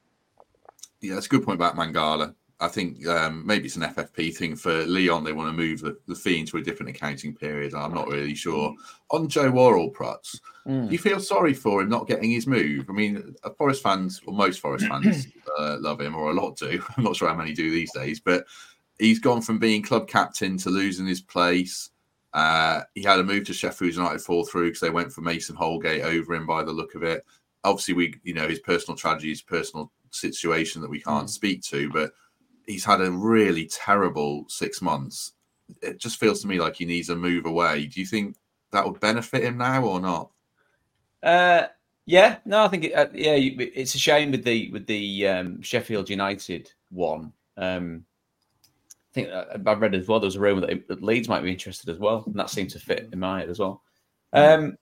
[1.01, 2.35] Yeah, that's a good point about Mangala.
[2.61, 5.25] I think um, maybe it's an FFP thing for Lyon.
[5.25, 7.75] They want to move the, the fee into a different accounting period.
[7.75, 8.75] I'm not really sure.
[9.11, 10.87] On Joe Worrall, Prutz, Mm.
[10.87, 12.87] do you feel sorry for him not getting his move?
[12.89, 15.27] I mean, uh, Forest fans, or most Forest fans,
[15.59, 16.83] uh, love him, or a lot do.
[16.97, 18.47] I'm not sure how many do these days, but
[18.99, 21.91] he's gone from being club captain to losing his place.
[22.33, 25.55] Uh, he had a move to Sheffield United fall through because they went for Mason
[25.55, 27.25] Holgate over him by the look of it.
[27.63, 31.91] Obviously, we you know his personal tragedy, his personal situation that we can't speak to,
[31.91, 32.13] but
[32.67, 35.33] he's had a really terrible six months.
[35.81, 37.87] It just feels to me like he needs a move away.
[37.87, 38.37] Do you think
[38.73, 40.31] that would benefit him now or not?
[41.23, 41.69] Uh,
[42.07, 45.63] yeah, no, I think it, uh, yeah, it's a shame with the with the um,
[45.63, 47.33] Sheffield United one.
[47.57, 48.05] Um,
[49.15, 50.21] think uh, I've read as well.
[50.21, 52.71] There was a rumor that, that Leeds might be interested as well, and that seemed
[52.71, 53.83] to fit in my head as well.
[54.33, 54.77] Um,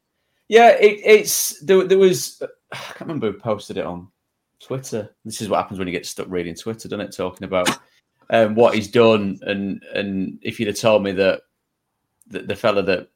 [0.48, 2.42] yeah, it, it's there, there was
[2.72, 4.08] I can't remember who posted it on
[4.60, 5.14] Twitter.
[5.24, 7.16] This is what happens when you get stuck reading Twitter, doesn't it?
[7.16, 7.78] Talking about
[8.30, 11.42] um, what he's done, and and if you'd have told me that
[12.26, 13.08] the, the fella that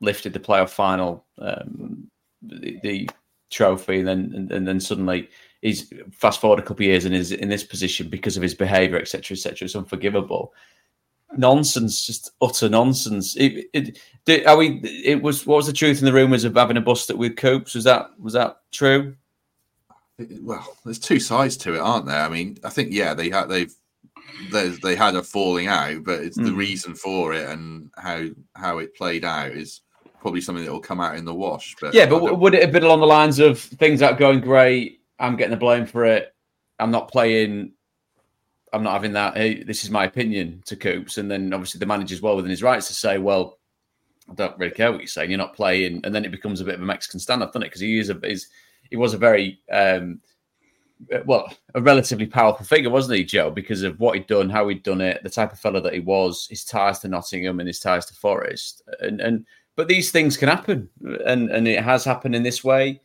[0.00, 2.10] lifted the playoff final, um,
[2.42, 3.10] the, the
[3.50, 5.28] trophy, and then and, and then suddenly
[5.62, 8.54] he's fast forward a couple of years and is in this position because of his
[8.54, 9.66] behaviour, etc., etc.
[9.66, 10.52] It's unforgivable.
[11.36, 13.36] Nonsense, just utter nonsense.
[13.36, 14.80] It, it, did, are we?
[14.82, 15.44] It was.
[15.46, 17.74] What was the truth in the rumours of having a bust up with Coops?
[17.74, 19.16] Was that was that true?
[20.40, 22.22] Well, there's two sides to it, aren't there?
[22.22, 23.74] I mean, I think yeah, they had they've
[24.50, 26.56] they had a falling out, but it's the Mm.
[26.56, 29.82] reason for it and how how it played out is
[30.20, 31.74] probably something that will come out in the wash.
[31.80, 34.95] But Yeah, but would it have been along the lines of things aren't going great?
[35.18, 36.34] I'm getting the blame for it.
[36.78, 37.72] I'm not playing.
[38.72, 39.36] I'm not having that.
[39.36, 42.62] Hey, this is my opinion to Coops, and then obviously the manager's well within his
[42.62, 43.58] rights to say, "Well,
[44.30, 45.30] I don't really care what you're saying.
[45.30, 47.66] You're not playing," and then it becomes a bit of a Mexican standoff, doesn't it?
[47.66, 48.48] Because he is a is
[48.90, 50.20] he was a very um,
[51.24, 53.50] well a relatively powerful figure, wasn't he, Joe?
[53.50, 56.00] Because of what he'd done, how he'd done it, the type of fellow that he
[56.00, 60.36] was, his ties to Nottingham and his ties to Forest, and and but these things
[60.36, 60.88] can happen,
[61.24, 63.00] and and it has happened in this way.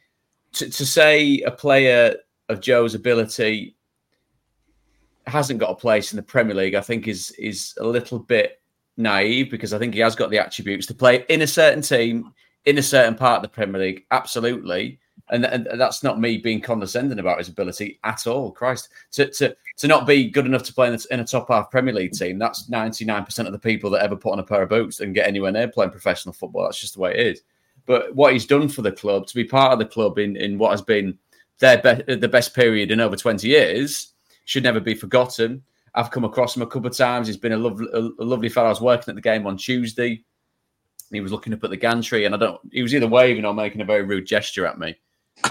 [0.54, 2.16] To, to say a player
[2.50, 3.76] of Joe's ability
[5.28, 8.62] hasn't got a place in the Premier League, I think is is a little bit
[8.98, 12.34] naive because I think he has got the attributes to play in a certain team
[12.66, 14.06] in a certain part of the Premier League.
[14.12, 15.00] Absolutely.
[15.30, 18.52] And, and that's not me being condescending about his ability at all.
[18.52, 21.48] Christ, to to, to not be good enough to play in a, in a top
[21.48, 24.40] half Premier League team, that's ninety nine percent of the people that ever put on
[24.40, 26.64] a pair of boots and get anywhere near playing professional football.
[26.64, 27.42] That's just the way it is.
[27.92, 30.58] But what he's done for the club, to be part of the club in, in
[30.58, 31.18] what has been
[31.60, 34.14] their be- the best period in over twenty years,
[34.46, 35.62] should never be forgotten.
[35.94, 37.28] I've come across him a couple of times.
[37.28, 38.68] He's been a lovely, a, lovely fellow.
[38.68, 40.24] I was working at the game on Tuesday.
[41.12, 42.62] He was looking up at the gantry, and I don't.
[42.72, 44.96] He was either waving or making a very rude gesture at me.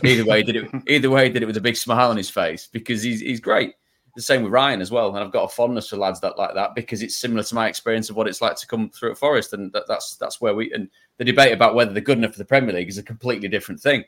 [0.03, 0.70] Either way, he did it.
[0.88, 3.38] Either way, he did it with a big smile on his face because he's he's
[3.38, 3.74] great.
[4.16, 6.55] The same with Ryan as well, and I've got a fondness for lads that like
[6.55, 9.18] that because it's similar to my experience of what it's like to come through at
[9.18, 12.33] Forest, and that, that's that's where we and the debate about whether they're good enough
[12.33, 14.05] for the Premier League is a completely different thing.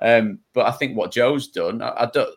[0.00, 2.34] Um, but I think what Joe's done, I, I don't.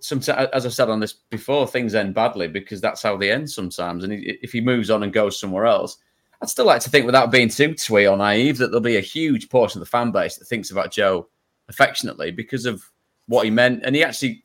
[0.00, 3.50] Sometimes, as I said on this before, things end badly because that's how they end
[3.50, 4.04] sometimes.
[4.04, 5.96] And if he moves on and goes somewhere else,
[6.40, 9.00] I'd still like to think, without being too twee or naive, that there'll be a
[9.00, 11.26] huge portion of the fan base that thinks about Joe
[11.68, 12.84] affectionately because of
[13.26, 13.82] what he meant.
[13.82, 14.44] And he actually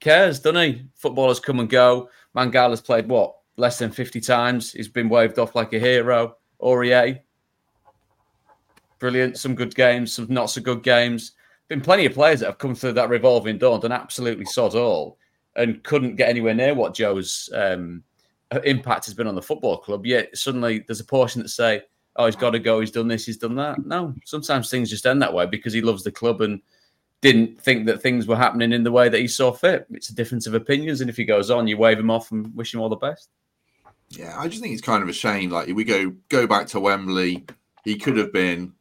[0.00, 0.84] cares, doesn't he?
[0.94, 2.10] Footballers come and go.
[2.34, 4.72] Mangala's played what less than fifty times.
[4.72, 6.36] He's been waved off like a hero.
[6.60, 7.20] Aurier,
[8.98, 9.38] brilliant.
[9.38, 11.32] Some good games, some not so good games.
[11.68, 14.74] Been plenty of players that have come through that revolving door and done absolutely sod
[14.74, 15.18] all,
[15.56, 18.02] and couldn't get anywhere near what Joe's um,
[18.64, 20.06] impact has been on the football club.
[20.06, 21.82] Yet suddenly there's a portion that say,
[22.16, 22.80] "Oh, he's got to go.
[22.80, 23.26] He's done this.
[23.26, 26.40] He's done that." No, sometimes things just end that way because he loves the club
[26.40, 26.60] and
[27.20, 29.86] didn't think that things were happening in the way that he saw fit.
[29.90, 32.54] It's a difference of opinions, and if he goes on, you wave him off and
[32.54, 33.28] wish him all the best.
[34.10, 35.50] Yeah, I just think it's kind of a shame.
[35.50, 37.44] Like we go go back to Wembley,
[37.84, 38.72] he could have been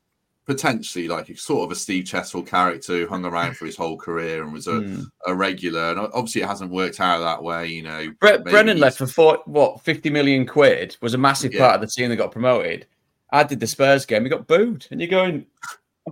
[0.45, 3.97] potentially like a sort of a Steve Chettle character who hung around for his whole
[3.97, 5.01] career and was a, Hmm.
[5.25, 5.89] a regular.
[5.91, 7.67] And obviously, it hasn't worked out that way.
[7.67, 11.59] You know, maybe Brennan left for four, what fifty million quid was a massive Yeah.
[11.61, 12.85] part of the team that got promoted.
[13.29, 15.45] I did the Spurs game, we got booed, and you're going.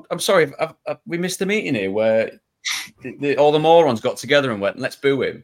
[0.09, 2.31] I'm- sorry, I've, I've, we missed a meeting here where
[3.01, 5.43] the, the, all the morons got together and went, "Let's boo him."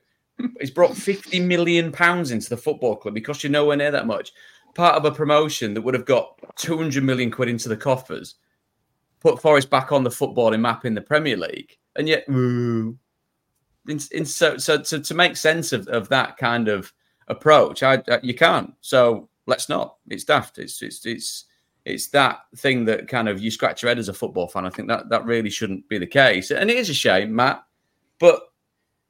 [0.60, 4.32] He's brought fifty million pounds into the football club because you're nowhere near that much.
[4.74, 8.36] Part of a promotion that would have got two hundred million quid into the coffers,
[9.20, 12.98] put Forest back on the footballing map in the Premier League, and yet, in,
[13.88, 16.92] in so so to, to make sense of, of that kind of
[17.28, 18.74] approach, I, I you can't.
[18.82, 19.98] So let's not.
[20.08, 20.58] It's daft.
[20.58, 21.46] It's it's it's
[21.86, 24.66] it's that thing that kind of you scratch your head as a football fan.
[24.66, 27.64] I think that that really shouldn't be the case, and it is a shame, Matt.
[28.20, 28.42] But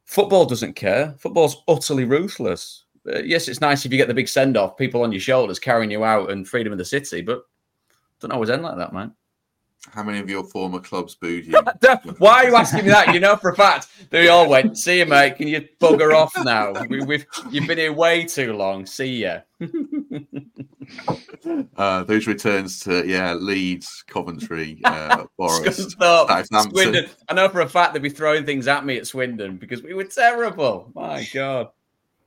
[0.05, 1.13] football doesn't care.
[1.17, 2.85] Football's utterly ruthless.
[3.07, 5.59] Uh, yes, it's nice if you get the big send off, people on your shoulders
[5.59, 7.43] carrying you out, and freedom of the city, but
[8.19, 9.13] don't always end like that, man.
[9.89, 11.59] How many of your former clubs booed you?
[12.19, 13.13] Why are you asking me that?
[13.13, 14.77] You know for a fact they all went.
[14.77, 15.37] See you, mate.
[15.37, 16.73] Can you bugger off now?
[16.87, 18.85] We, we've you've been here way too long.
[18.85, 19.39] See ya.
[21.77, 25.91] Uh, those returns to yeah, Leeds, Coventry, uh, Forest.
[25.91, 27.09] Swindon.
[27.29, 29.93] I know for a fact they'd be throwing things at me at Swindon because we
[29.93, 30.91] were terrible.
[30.93, 31.69] My God.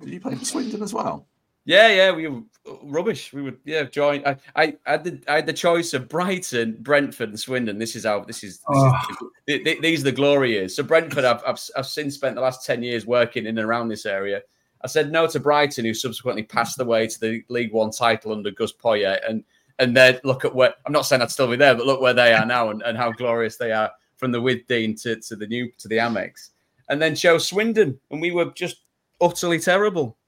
[0.00, 1.26] Did you play for Swindon as well?
[1.66, 3.32] Yeah, yeah, we were uh, rubbish.
[3.32, 4.22] We would, yeah, join.
[4.26, 7.78] I, I, I, did, I had the choice of Brighton, Brentford, and Swindon.
[7.78, 8.58] This is how this is.
[8.58, 8.86] This Oh.
[8.86, 9.16] is ah.
[9.46, 10.76] th- th- these are the glory years.
[10.76, 13.88] So Brentford, I've, I've, I've since spent the last ten years working in and around
[13.88, 14.42] this area.
[14.82, 18.32] I said no to Brighton, who subsequently passed the way to the League One title
[18.32, 19.42] under Gus Poyet, and
[19.78, 22.12] and then look at where I'm not saying I'd still be there, but look where
[22.12, 25.46] they are now and, and how glorious they are from the Withdean to, to the
[25.46, 26.50] new to the Amex,
[26.90, 28.82] and then chose Swindon, and we were just
[29.22, 30.18] utterly terrible.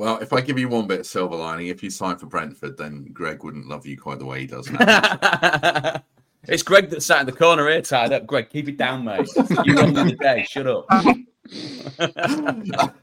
[0.00, 2.78] Well, if I give you one bit of silver lining, if you sign for Brentford,
[2.78, 6.02] then Greg wouldn't love you quite the way he does now.
[6.44, 8.26] It's Greg that sat in the corner here tied up.
[8.26, 9.28] Greg, keep it down, mate.
[9.62, 10.46] You run the day.
[10.48, 10.86] Shut up.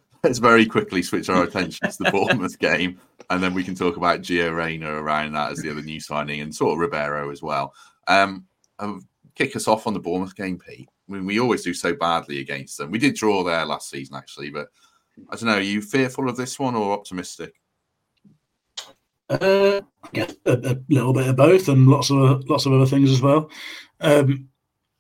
[0.23, 3.95] Let's very quickly switch our attention to the Bournemouth game, and then we can talk
[3.95, 7.43] about Gio Reyna around that as the other new signing, and sort of Ribeiro as
[7.43, 7.75] well.
[8.07, 8.47] Um,
[8.79, 10.89] um, kick us off on the Bournemouth game, Pete.
[11.07, 12.89] I mean, we always do so badly against them.
[12.89, 14.69] We did draw there last season, actually, but
[15.29, 15.55] I don't know.
[15.55, 17.53] Are you fearful of this one or optimistic?
[19.29, 22.85] Uh, I guess a, a little bit of both, and lots of lots of other
[22.85, 23.49] things as well.
[23.99, 24.47] Um,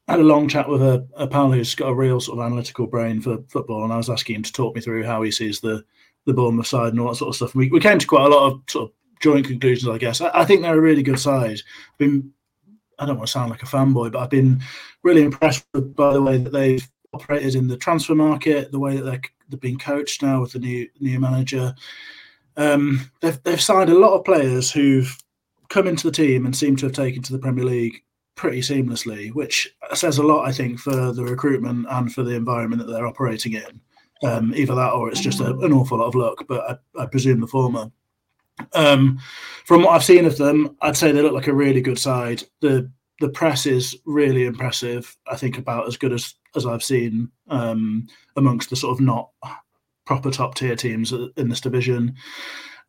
[0.07, 2.45] I had a long chat with a, a pal who's got a real sort of
[2.45, 5.31] analytical brain for football, and I was asking him to talk me through how he
[5.31, 5.83] sees the
[6.25, 7.55] the Bournemouth side and all that sort of stuff.
[7.55, 10.19] We, we came to quite a lot of sort of joint conclusions, I guess.
[10.19, 11.61] I, I think they're a really good side.
[11.91, 12.33] I've been,
[12.99, 14.61] I don't want to sound like a fanboy, but I've been
[15.03, 19.03] really impressed by the way that they've operated in the transfer market, the way that
[19.03, 21.75] they're, they've been coached now with the new new manager.
[22.55, 25.15] Um, they've they've signed a lot of players who've
[25.69, 28.03] come into the team and seem to have taken to the Premier League
[28.35, 32.85] pretty seamlessly, which says a lot, I think, for the recruitment and for the environment
[32.85, 33.81] that they're operating in.
[34.23, 37.05] Um, either that or it's just a, an awful lot of luck, but I, I
[37.05, 37.91] presume the former.
[38.73, 39.19] Um,
[39.65, 42.43] from what I've seen of them, I'd say they look like a really good side.
[42.61, 45.15] The the press is really impressive.
[45.27, 49.29] I think about as good as as I've seen um, amongst the sort of not
[50.05, 52.15] proper top tier teams in this division.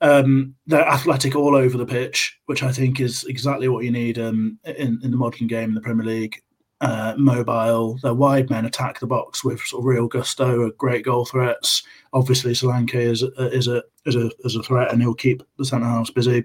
[0.01, 4.19] Um, they're athletic all over the pitch, which I think is exactly what you need
[4.19, 6.41] um, in in the modern game in the Premier League.
[6.81, 11.25] Uh, mobile, their wide men attack the box with sort of real gusto, great goal
[11.25, 11.83] threats.
[12.13, 15.87] Obviously, Solanke is is a is a is a threat, and he'll keep the centre
[15.87, 16.45] halves busy.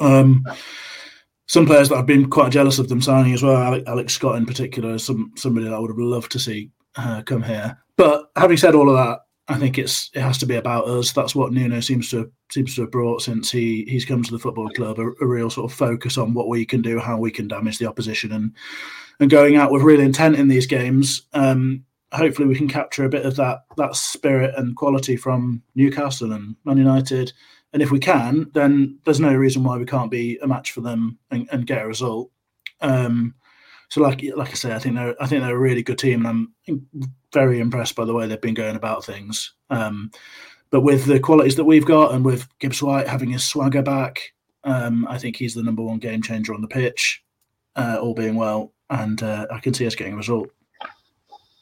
[0.00, 0.44] Um,
[1.46, 3.80] some players that I've been quite jealous of them signing as well.
[3.86, 7.22] Alex, Scott, in particular, is some somebody that I would have loved to see uh,
[7.22, 7.78] come here.
[7.96, 11.12] But having said all of that, I think it's it has to be about us.
[11.12, 14.38] That's what Nuno seems to seems to have brought since he he's come to the
[14.38, 14.98] football club.
[14.98, 17.78] A, a real sort of focus on what we can do, how we can damage
[17.78, 18.52] the opposition, and
[19.20, 21.22] and going out with real intent in these games.
[21.32, 26.32] Um, hopefully, we can capture a bit of that that spirit and quality from Newcastle
[26.32, 27.32] and Man United.
[27.76, 30.80] And if we can, then there's no reason why we can't be a match for
[30.80, 32.30] them and, and get a result.
[32.80, 33.34] Um,
[33.90, 36.24] so, like like I say, I think they're I think they're a really good team,
[36.24, 36.86] and I'm
[37.34, 39.52] very impressed by the way they've been going about things.
[39.68, 40.10] Um,
[40.70, 44.22] but with the qualities that we've got, and with Gibbs White having his swagger back,
[44.64, 47.22] um, I think he's the number one game changer on the pitch,
[47.76, 50.48] uh, all being well, and uh, I can see us getting a result.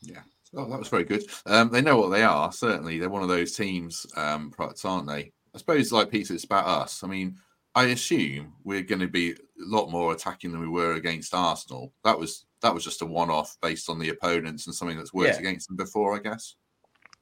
[0.00, 0.20] Yeah.
[0.56, 1.24] Oh, that was very good.
[1.44, 2.52] Um, they know what they are.
[2.52, 4.52] Certainly, they're one of those teams, um,
[4.84, 5.32] aren't they?
[5.54, 7.04] I suppose, like Peter, it's about us.
[7.04, 7.36] I mean,
[7.74, 11.92] I assume we're going to be a lot more attacking than we were against Arsenal.
[12.04, 15.34] That was that was just a one-off based on the opponents and something that's worked
[15.34, 15.38] Yeah.
[15.40, 16.54] against them before, I guess.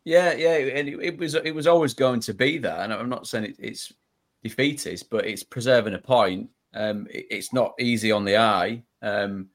[0.05, 2.81] Yeah, yeah, and it, it was it was always going to be that.
[2.81, 3.93] And I'm not saying it, it's
[4.43, 6.49] defeatist, but it's preserving a point.
[6.75, 8.83] Um, it- it's not easy on the eye.
[9.03, 9.49] Um,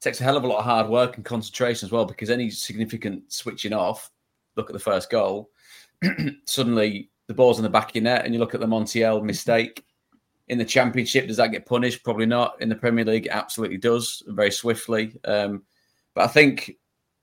[0.00, 2.50] takes a hell of a lot of hard work and concentration as well because any
[2.50, 4.10] significant switching off.
[4.56, 5.50] Look at the first goal.
[6.46, 9.22] Suddenly the ball's in the back of your net, and you look at the Montiel
[9.22, 9.84] mistake
[10.48, 11.26] in the Championship.
[11.26, 12.04] Does that get punished?
[12.04, 12.60] Probably not.
[12.60, 15.18] In the Premier League, it absolutely does, very swiftly.
[15.24, 15.62] Um,
[16.14, 16.76] but I think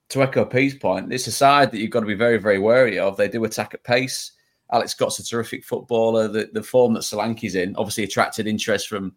[0.10, 3.00] to echo P's point, it's a side that you've got to be very, very wary
[3.00, 3.16] of.
[3.16, 4.32] They do attack at pace.
[4.72, 6.28] Alex Scott's a terrific footballer.
[6.28, 9.14] The, the form that Solanke's in obviously attracted interest from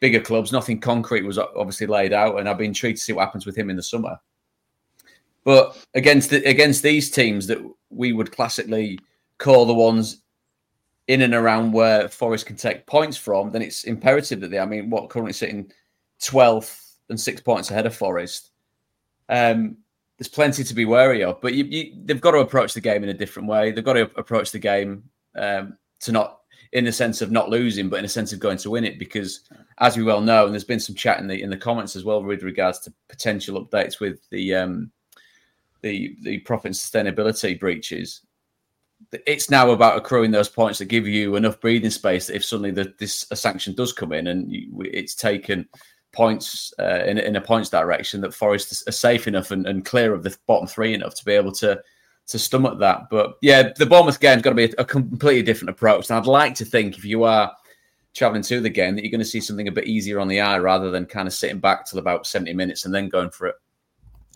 [0.00, 0.52] bigger clubs.
[0.52, 3.56] Nothing concrete was obviously laid out, and I've been intrigued to see what happens with
[3.56, 4.18] him in the summer.
[5.44, 7.58] But against the, against these teams that
[7.90, 8.98] we would classically
[9.38, 10.22] call the ones
[11.06, 14.58] in and around where Forest can take points from, then it's imperative that they.
[14.58, 15.70] I mean, what currently sitting
[16.22, 18.50] twelfth and six points ahead of Forest.
[19.28, 19.78] Um,
[20.18, 23.02] there's plenty to be wary of, but you, you, they've got to approach the game
[23.02, 23.72] in a different way.
[23.72, 25.02] They've got to approach the game
[25.34, 26.40] um, to not,
[26.72, 28.98] in the sense of not losing, but in a sense of going to win it.
[28.98, 29.40] Because,
[29.78, 32.04] as we well know, and there's been some chat in the in the comments as
[32.04, 34.90] well with regards to potential updates with the um,
[35.82, 38.22] the the profit and sustainability breaches.
[39.26, 42.70] It's now about accruing those points that give you enough breathing space that if suddenly
[42.70, 45.68] the, this a sanction does come in and you, it's taken
[46.12, 50.14] points uh, in, in a points direction that Forest are safe enough and, and clear
[50.14, 51.80] of the bottom three enough to be able to
[52.26, 53.02] to stomach that.
[53.10, 56.08] But yeah, the Bournemouth game's got to be a, a completely different approach.
[56.08, 57.54] And I'd like to think if you are
[58.14, 60.40] traveling to the game that you're going to see something a bit easier on the
[60.40, 63.48] eye rather than kind of sitting back till about 70 minutes and then going for
[63.48, 63.56] it.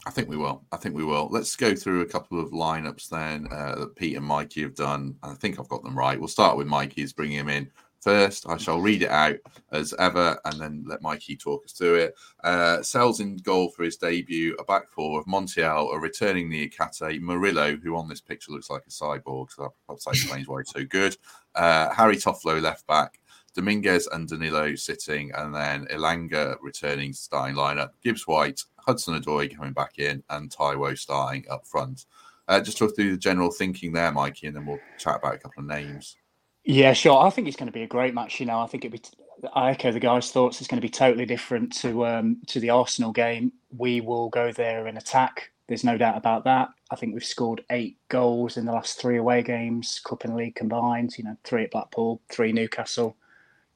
[0.09, 0.65] I think we will.
[0.73, 1.29] I think we will.
[1.31, 5.15] Let's go through a couple of lineups then uh, that Pete and Mikey have done.
[5.23, 6.19] I think I've got them right.
[6.19, 8.49] We'll start with Mikey's bringing him in first.
[8.49, 9.37] I shall read it out
[9.71, 12.15] as ever and then let Mikey talk us through it.
[12.43, 17.21] Uh, Sels in goal for his debut, a back four of Montiel, a returning Niakhaté,
[17.21, 20.71] Murillo, who on this picture looks like a cyborg, so that perhaps explains why he's
[20.71, 21.19] so good.
[21.55, 23.21] Uh, Harry Toffolo left back,
[23.55, 29.75] Dominguez and Danilo sitting, and then Elanga returning starting lineup, Gibbs White, Hudson Odoi coming
[29.75, 32.07] back in, and Taiwo starting up front.
[32.49, 35.39] Uh, just talk through the general thinking there, Mikey, and then we'll chat about a
[35.39, 36.17] couple of names.
[36.65, 37.23] Yeah, sure.
[37.23, 38.41] I think it's going to be a great match.
[38.41, 39.09] You know, I think it'd be.
[39.55, 40.61] I echo the guys' thoughts.
[40.61, 43.53] It's going to be totally different to um, to the Arsenal game.
[43.77, 45.51] We will go there and attack.
[45.67, 46.71] There's no doubt about that.
[46.91, 50.55] I think we've scored eight goals in the last three away games, cup and league
[50.55, 51.19] combined.
[51.19, 53.19] You know, three at Blackpool, three Newcastle,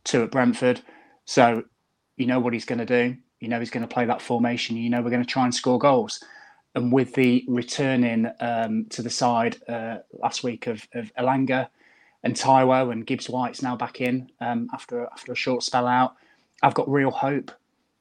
[0.04, 0.80] two at Brentford.
[1.26, 1.64] So
[2.16, 3.18] you know what he's going to do.
[3.42, 4.76] You know he's going to play that formation.
[4.76, 6.22] You know we're going to try and score goals.
[6.74, 11.68] And with the returning um, to the side uh, last week of, of Elanga
[12.22, 16.14] and Taiwo and Gibbs White's now back in um, after after a short spell out.
[16.62, 17.50] I've got real hope,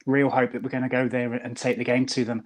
[0.05, 2.43] real hope that we're going to go there and take the game to them.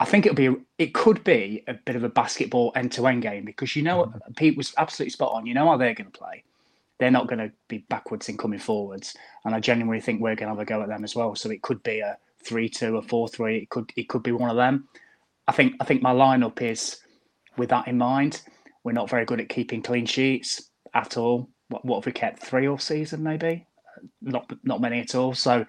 [0.00, 3.22] I think it'll be it could be a bit of a basketball end to end
[3.22, 5.46] game because you know Pete was absolutely spot on.
[5.46, 6.42] You know how they're going to play.
[6.98, 10.48] They're not going to be backwards in coming forwards, and I genuinely think we're going
[10.48, 11.34] to have a go at them as well.
[11.34, 13.58] So it could be a three-two, a four-three.
[13.58, 14.88] It could it could be one of them.
[15.46, 16.98] I think I think my lineup is
[17.56, 18.42] with that in mind.
[18.84, 21.48] We're not very good at keeping clean sheets at all.
[21.68, 22.42] What, what have we kept?
[22.42, 23.66] Three all season, maybe?
[23.96, 25.34] Uh, not not many at all.
[25.34, 25.66] So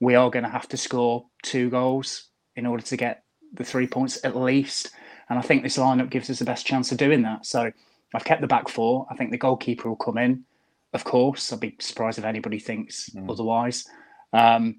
[0.00, 3.86] we are going to have to score two goals in order to get the three
[3.86, 4.90] points at least.
[5.28, 7.46] And I think this lineup gives us the best chance of doing that.
[7.46, 7.70] So
[8.14, 9.06] I've kept the back four.
[9.10, 10.44] I think the goalkeeper will come in,
[10.92, 11.52] of course.
[11.52, 13.86] I'd be surprised if anybody thinks otherwise.
[14.32, 14.76] Um,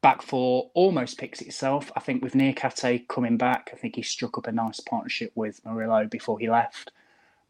[0.00, 1.90] back four almost picks itself.
[1.96, 5.60] I think with Niakhaté coming back, I think he struck up a nice partnership with
[5.64, 6.92] Murillo before he left.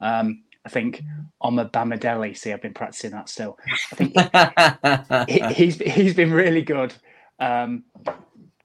[0.01, 1.03] Um, I think
[1.43, 2.37] Omobamidele.
[2.37, 3.59] See, I've been practicing that still.
[3.91, 6.95] I think he, he's he's been really good.
[7.41, 7.85] Um,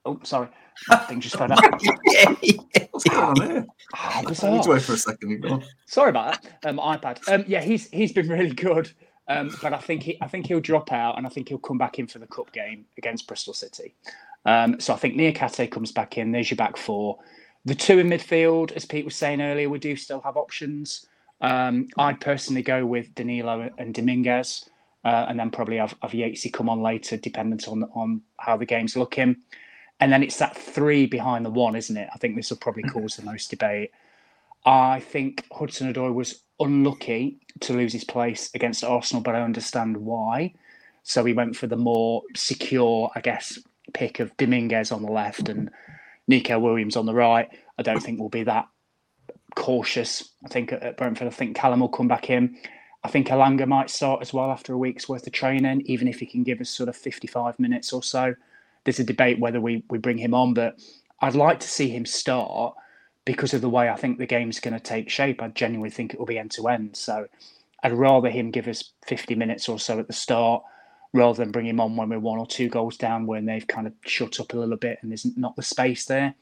[0.05, 0.49] oh, sorry,
[1.07, 1.59] thing just fell out.
[2.91, 3.65] What's going on here?
[3.95, 5.63] Ah, I need to wait for a second.
[5.87, 6.69] Sorry about that.
[6.69, 7.19] Um, iPad.
[7.31, 8.91] Um, yeah, he's he's been really good.
[9.29, 11.77] Um, but I think he, I think he'll drop out, and I think he'll come
[11.77, 13.95] back in for the cup game against Bristol City.
[14.45, 16.31] Um, so I think Niakhaté comes back in.
[16.31, 17.19] There's your back four.
[17.65, 21.05] The two in midfield, as Pete was saying earlier, we do still have options.
[21.41, 24.69] Um, I'd personally go with Danilo and Dominguez,
[25.03, 28.65] uh, and then probably have, have Yatesy come on later, dependent on on how the
[28.65, 29.35] game's looking.
[29.99, 32.07] And then it's that three behind the one, isn't it?
[32.13, 33.91] I think this will probably cause the most debate.
[34.65, 39.97] I think Hudson Odoi was unlucky to lose his place against Arsenal, but I understand
[39.97, 40.53] why.
[41.03, 43.57] So he went for the more secure, I guess,
[43.93, 45.69] pick of Dominguez on the left and
[46.27, 47.47] Neco Williams on the right.
[47.77, 48.67] I don't think we'll be that
[49.55, 50.29] cautious.
[50.43, 52.57] I think at, Brentford, I think Callum will come back in.
[53.03, 56.09] I I think Elanga might start as well after a week's worth of training, even
[56.09, 58.35] if he can give us sort of 55 minutes or so.
[58.83, 60.77] There's a debate whether we, we bring him on, but
[61.21, 62.73] I'd like to see him start
[63.27, 65.41] because of the way I think the game's going to take shape.
[65.41, 66.95] I genuinely think it will be end to end.
[66.95, 67.27] So
[67.83, 70.63] I'd rather him give us 50 minutes or so at the start
[71.11, 73.85] rather than bring him on when we're one or two goals down when they've kind
[73.85, 76.35] of shut up a little bit and there's not the space there.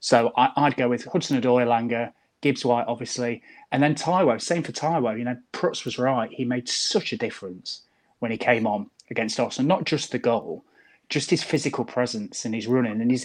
[0.00, 2.12] So I, would go with Hudson Odoi, Langer,
[2.42, 4.38] Gibbs White, obviously, and then Taiwo.
[4.38, 5.18] Same for Taiwo.
[5.18, 6.30] You know, Prutz was right.
[6.30, 7.82] He made such a difference
[8.18, 9.66] when he came on against Arsenal.
[9.66, 10.62] Not just the goal,
[11.08, 13.00] just his physical presence and his running.
[13.00, 13.24] And his,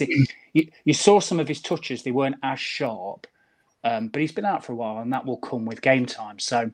[0.52, 3.26] you, you saw some of his touches; they weren't as sharp,
[3.82, 6.38] um, but he's been out for a while, and that will come with game time.
[6.38, 6.70] So,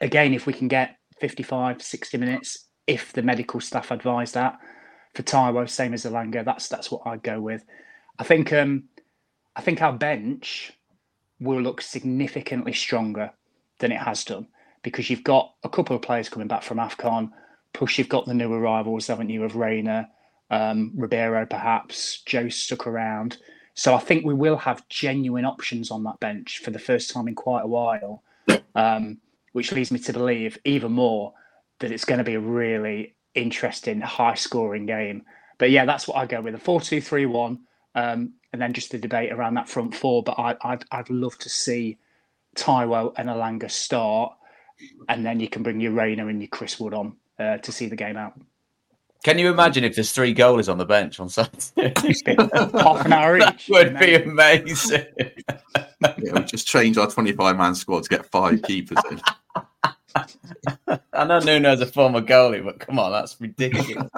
[0.00, 4.58] again, if we can get 55, 60 minutes, if the medical staff advise that
[5.14, 7.64] for Taiwo, same as Elanga, that's that's what I'd go with.
[8.18, 8.84] I think um,
[9.56, 10.72] I think our bench
[11.40, 13.30] will look significantly stronger
[13.78, 14.46] than it has done
[14.82, 17.30] because you've got a couple of players coming back from AFCON,
[17.72, 20.08] plus you've got the new arrivals, haven't you, of Reyna,
[20.50, 23.38] um, Ribeiro perhaps, Joe stuck around.
[23.74, 27.26] So I think we will have genuine options on that bench for the first time
[27.26, 28.22] in quite a while,
[28.74, 29.18] um,
[29.52, 31.32] which leads me to believe even more
[31.80, 35.24] that it's going to be a really interesting, high scoring game.
[35.58, 37.58] But yeah, that's what I go with a 4 2 3 1.
[37.96, 40.22] Um, and then just the debate around that front four.
[40.22, 41.98] But I, I'd, I'd love to see
[42.54, 44.32] Taiwo and Elanga start,
[45.08, 47.86] and then you can bring your Reyna and your Chris Wood on uh, to see
[47.86, 48.40] the game out.
[49.24, 51.94] Can you imagine if there's three goalies on the bench on Saturday?
[52.78, 53.68] Half an hour each.
[53.68, 55.06] That would be amazing.
[55.18, 59.20] yeah, we just change our 25 man squad to get five keepers in.
[61.14, 64.10] I know Nuno's a former goalie, but come on, that's ridiculous.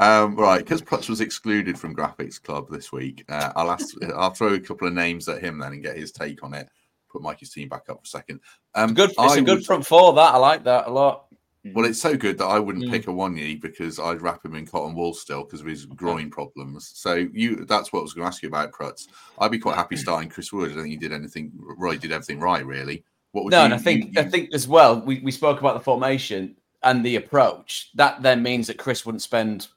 [0.00, 4.34] um, right, because Prutz was excluded from Graphics Club this week, uh, I'll ask, I'll
[4.34, 6.68] throw a couple of names at him then and get his take on it.
[7.12, 8.40] Put Mikey's team back up for a second.
[8.74, 10.14] Um, good, it's I a good would, front four.
[10.14, 11.26] That I like that a lot.
[11.74, 12.90] Well, it's so good that I wouldn't mm.
[12.90, 16.90] pick Awoniyi because I'd wrap him in cotton wool still because of his groin problems.
[16.94, 19.08] So you—that's what I was going to ask you about Prutz.
[19.38, 20.70] I'd be quite happy starting Chris Wood.
[20.70, 21.52] I don't think he did anything.
[21.54, 23.04] Roy did everything right, really.
[23.32, 24.20] What would no, you, and I think you, you...
[24.20, 25.02] I think as well.
[25.02, 27.90] We, we spoke about the formation and the approach.
[27.94, 29.68] That then means that Chris wouldn't spend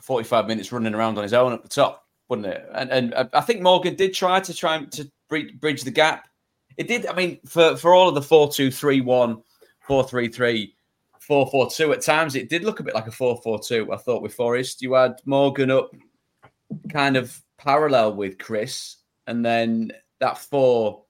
[0.00, 2.64] forty five minutes running around on his own at the top, wouldn't it?
[2.72, 6.28] And and I think Morgan did try to try to bridge the gap.
[6.76, 7.06] It did.
[7.06, 9.42] I mean, for for all of the four two three one,
[11.28, 11.86] four three.
[11.86, 14.82] 4-4-2 at times it did look a bit like a 4-4-2 i thought with forest
[14.82, 15.90] you had morgan up
[16.90, 21.04] kind of parallel with chris and then that four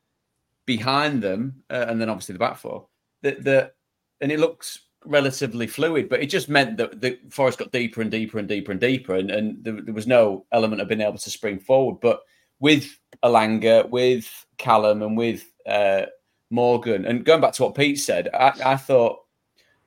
[0.69, 2.87] behind them, uh, and then obviously the back four.
[3.23, 3.73] That the
[4.21, 8.11] and it looks relatively fluid, but it just meant that the Forest got deeper and
[8.11, 11.17] deeper and deeper and deeper, and, and there, there was no element of being able
[11.19, 12.01] to spring forward.
[12.01, 12.21] But
[12.61, 16.07] with Elanga, with Callum, and with uh,
[16.51, 19.21] Morgan, and going back to what Pete said, I, I thought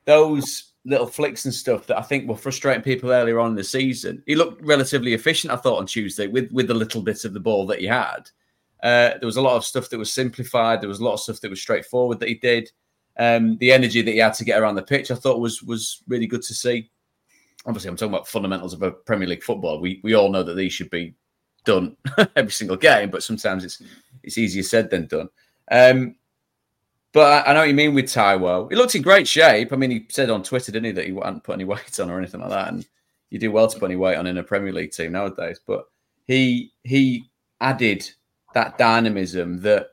[0.04, 3.64] those little flicks and stuff that I think were frustrating people earlier on in the
[3.64, 4.22] season.
[4.26, 7.40] He looked relatively efficient, I thought, on Tuesday with with the little bits of the
[7.40, 8.30] ball that he had.
[8.82, 10.80] Uh, there was a lot of stuff that was simplified.
[10.80, 12.70] There was a lot of stuff that was straightforward that he did.
[13.16, 16.02] Um, the energy that he had to get around the pitch, I thought was was
[16.08, 16.90] really good to see.
[17.64, 19.80] Obviously, I'm talking about fundamentals of a Premier League football.
[19.80, 21.14] We we all know that these should be
[21.64, 21.96] done
[22.36, 23.82] every single game, but sometimes it's
[24.24, 25.28] it's easier said than done.
[25.70, 26.16] Um,
[27.12, 28.70] but I, know what you mean with Taiwo.
[28.70, 29.72] He looked in great shape.
[29.72, 32.10] I mean, he said on Twitter, didn't he, that he hadn't put any weight on
[32.10, 32.68] or anything like that.
[32.68, 32.86] And
[33.30, 35.60] you do well to put any weight on in a Premier League team nowadays.
[35.66, 35.86] But
[36.26, 38.08] he he added
[38.54, 39.88] that dynamism that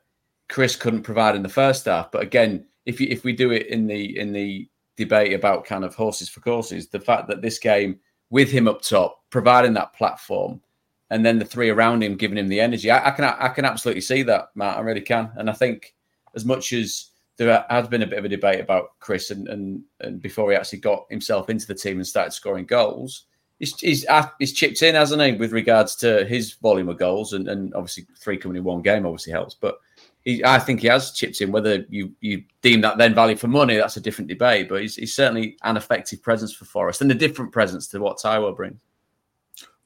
[0.48, 2.12] Chris couldn't provide in the first half.
[2.12, 5.84] But again, if you, if we do it in the in the debate about kind
[5.84, 8.00] of horses for courses, the fact that this game
[8.30, 10.62] with him up top, providing that platform,
[11.10, 13.66] and then the three around him giving him the energy, I, I can I can
[13.66, 14.78] absolutely see that, Matt.
[14.78, 15.94] I really can, and I think
[16.36, 17.09] as much as
[17.46, 20.58] there has been a bit of a debate about Chris and, and and before he
[20.58, 23.26] actually got himself into the team and started scoring goals,
[23.60, 27.34] he's, he's, uh, he's chipped in, hasn't he, with regards to his volume of goals,
[27.34, 29.54] and, and obviously three coming in one game obviously helps.
[29.54, 29.80] But
[30.22, 31.52] he, I think he has chipped in.
[31.52, 34.68] Whether you you deem that then value for money, that's a different debate.
[34.68, 38.18] But he's, he's certainly an effective presence for Forest and a different presence to what
[38.18, 38.80] Taiwo brings.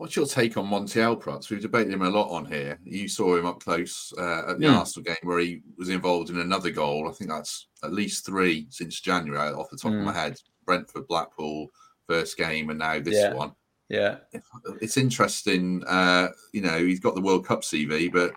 [0.04, 1.50] What's your take on Montiel Prutz?
[1.50, 2.78] We've debated him a lot on here.
[2.84, 4.78] You saw him up close uh, at the mm.
[4.78, 7.08] Arsenal game where he was involved in another goal.
[7.08, 10.00] I think that's at least three since January, off the top mm.
[10.00, 10.18] of my hmm.
[10.18, 10.42] head.
[10.66, 11.70] Brentford, Blackpool,
[12.06, 13.34] first game, and now this yeah.
[13.34, 13.54] one.
[13.88, 14.18] Yeah,
[14.82, 15.86] it's interesting.
[15.88, 18.34] Uh, you know, he's got the World Cup CV, but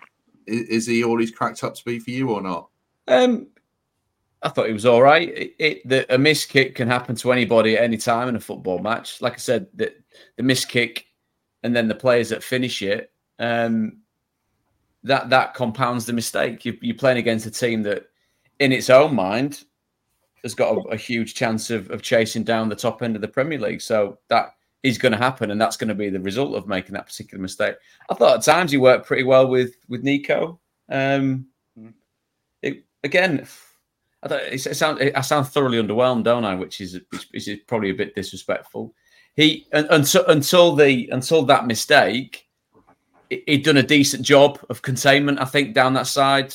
[0.46, 2.68] is, is, he all he's cracked up to be for you or not?
[3.08, 3.48] Um,
[4.40, 5.28] I thought he was all right.
[5.30, 8.40] It, it, the, a miss kick can happen to anybody at any time in a
[8.40, 9.20] football match.
[9.20, 9.92] Like I said, the,
[10.36, 11.06] the miss kick
[11.62, 13.98] and then the players that finish it, um,
[15.02, 16.64] that that compounds the mistake.
[16.64, 18.06] You, you're playing against a team that,
[18.58, 19.64] in its own mind,
[20.42, 23.28] has got a, a huge chance of, of chasing down the top end of the
[23.28, 23.80] Premier League.
[23.80, 26.92] So that is going to happen, and that's going to be the result of making
[26.94, 27.76] that particular mistake.
[28.08, 30.60] I thought at times he worked pretty well with with Neco.
[30.88, 31.46] Um,
[32.62, 33.46] it, again,
[34.22, 36.54] I, it, sound, I sound thoroughly underwhelmed, don't I?
[36.54, 38.94] Which is which is probably a bit disrespectful.
[39.36, 42.48] He until until the until that mistake,
[43.28, 45.40] he'd done a decent job of containment.
[45.40, 46.54] I think down that side,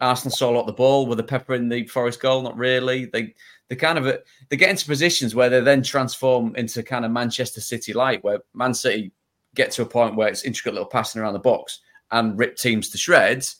[0.00, 1.06] Arsenal saw a lot of the ball.
[1.06, 2.42] with the pepper in the Forest goal?
[2.42, 3.06] Not really.
[3.06, 3.34] They
[3.68, 4.18] they kind of
[4.48, 8.40] they get into positions where they then transform into kind of Manchester City like, where
[8.54, 9.12] Man City
[9.54, 11.80] get to a point where it's intricate little passing around the box
[12.12, 13.56] and rip teams to shreds.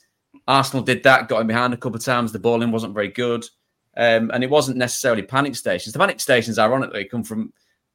[0.47, 2.31] Arsenal did that, got in behind a couple of times.
[2.31, 3.43] The ball in wasn't very good,
[3.97, 5.91] um, and it wasn't necessarily panic stations.
[5.91, 7.51] The panic stations, ironically, come from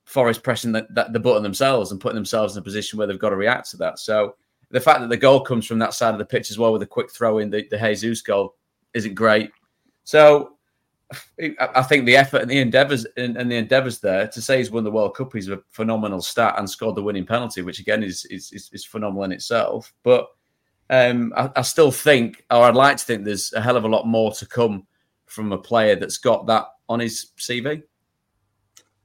[0.07, 3.19] Forest pressing the, the, the button themselves and putting themselves in a position where they've
[3.19, 3.99] got to react to that.
[3.99, 4.37] So
[4.71, 6.83] the fact that the goal comes from that side of the pitch as well with
[6.83, 8.55] a quick throw in the, the Jesus goal
[8.95, 9.51] isn't great.
[10.05, 10.57] So
[11.59, 14.83] I think the effort and the endeavours and, the endeavours there to say he's won
[14.83, 18.25] the World Cup is a phenomenal stat and scored the winning penalty, which again is
[18.27, 19.93] is, is, is phenomenal in itself.
[20.03, 20.29] But
[20.91, 23.89] um, I, I, still think, or I'd like to think, there's a hell of a
[23.89, 24.87] lot more to come
[25.27, 27.83] from a player that's got that on his CV.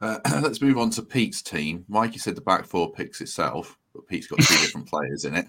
[0.02, 1.86] Uh, let's move on to Pete's team.
[1.88, 5.48] Mikey said the back four picks itself, but Pete's got two different players in it.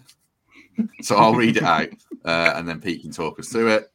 [1.02, 1.88] So I'll read it out,
[2.24, 3.92] uh, and then Pete can talk us through it.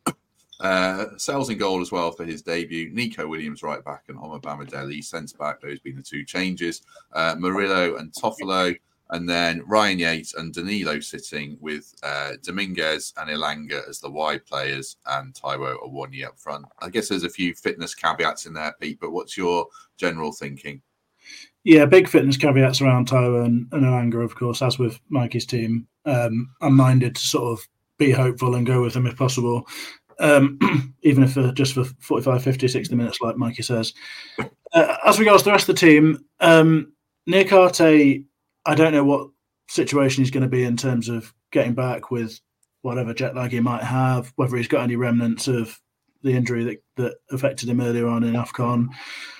[0.59, 2.89] Uh, Sels in goal as well for his debut.
[2.91, 5.61] Neco Williams right back and Omobamidele centre back.
[5.61, 6.81] Those being the two changes.
[7.13, 8.75] Uh, Murillo and Toffolo.
[9.09, 14.45] And then Ryan Yates and Danilo sitting with uh, Dominguez and Elanga as the wide
[14.45, 16.65] players and Taiwo Awoniyi up front.
[16.79, 20.81] I guess there's a few fitness caveats in there, Pete, but what's your general thinking?
[21.63, 25.87] Yeah, big fitness caveats around Taiwo and, and Elanga, of course, as with Mikey's team.
[26.05, 29.67] Um, I'm minded to sort of be hopeful and go with them if possible
[30.19, 30.59] um,
[31.03, 33.93] even if for, just for 45, 50, 60 minutes, like Mikey says.
[34.73, 36.91] Uh, as regards the rest of the team, um,
[37.29, 38.23] Niakhaté,
[38.67, 39.29] I don't know what
[39.67, 42.39] situation he's going to be in terms of getting back with
[42.81, 45.79] whatever jet lag he might have, whether he's got any remnants of
[46.21, 48.89] the injury that, that affected him earlier on in AFCON.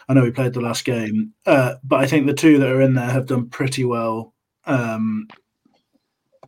[0.09, 2.81] I know he played the last game, uh, but I think the two that are
[2.81, 4.33] in there have done pretty well
[4.65, 5.27] um,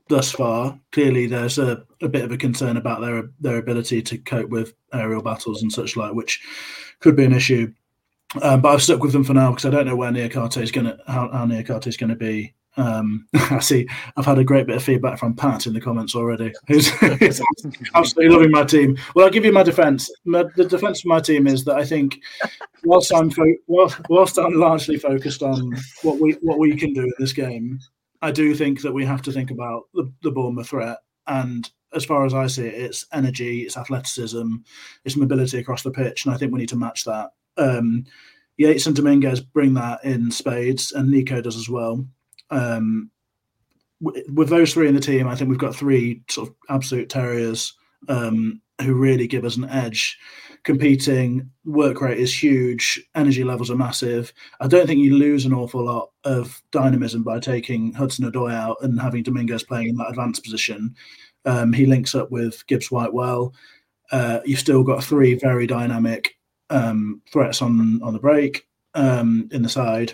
[0.08, 0.80] thus far.
[0.92, 4.74] Clearly, there's a, a bit of a concern about their their ability to cope with
[4.94, 6.42] aerial battles and such like, which
[7.00, 7.74] could be an issue.
[8.42, 10.72] Um, but I've stuck with them for now because I don't know where Niakhaté is
[10.72, 12.54] going to how, how Niakhaté is going to be.
[12.80, 13.88] Um, I see.
[14.16, 16.54] I've had a great bit of feedback from Pat in the comments already.
[16.68, 16.90] Who's,
[17.94, 18.98] absolutely loving my team.
[19.14, 20.10] Well, I'll give you my defence.
[20.26, 22.20] the defence of my team is that I think,
[22.84, 27.04] whilst I'm fo- whilst, whilst I'm largely focused on what we what we can do
[27.04, 27.80] in this game,
[28.22, 30.98] I do think that we have to think about the, the Bournemouth threat.
[31.28, 34.56] And as far as I see it, it's energy, it's athleticism,
[35.04, 36.26] it's mobility across the pitch.
[36.26, 37.30] And I think we need to match that.
[37.58, 38.06] Um,
[38.58, 42.06] Yates and Dominguez bring that in spades, and Neco does as well.
[42.52, 43.12] Um,
[44.02, 47.74] with those three in the team, I think we've got three sort of absolute terriers
[48.08, 50.18] um, who really give us an edge
[50.64, 51.50] competing.
[51.66, 53.04] Work rate is huge.
[53.16, 54.34] Energy levels are massive.
[54.62, 58.78] I don't think you lose an awful lot of dynamism by taking Hudson Odoi out
[58.82, 60.96] and having Dominguez playing in that advanced position.
[61.46, 63.54] Um, he links up with Gibbs White well.
[64.12, 66.38] Uh, you've still got three very dynamic
[66.70, 70.14] um, threats on on the break um, in the side.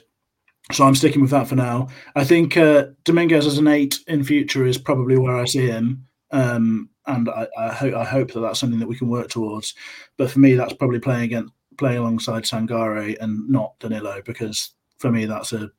[0.71, 1.89] So I'm sticking with that for now.
[2.15, 6.05] I think uh, Dominguez as an eight in future is probably where I see him.
[6.31, 9.75] Um, and I, I, hope I hope that that's something that we can work towards.
[10.17, 15.11] But for me, that's probably playing against playing alongside Sangare and not Danilo because for
[15.11, 15.69] me that's a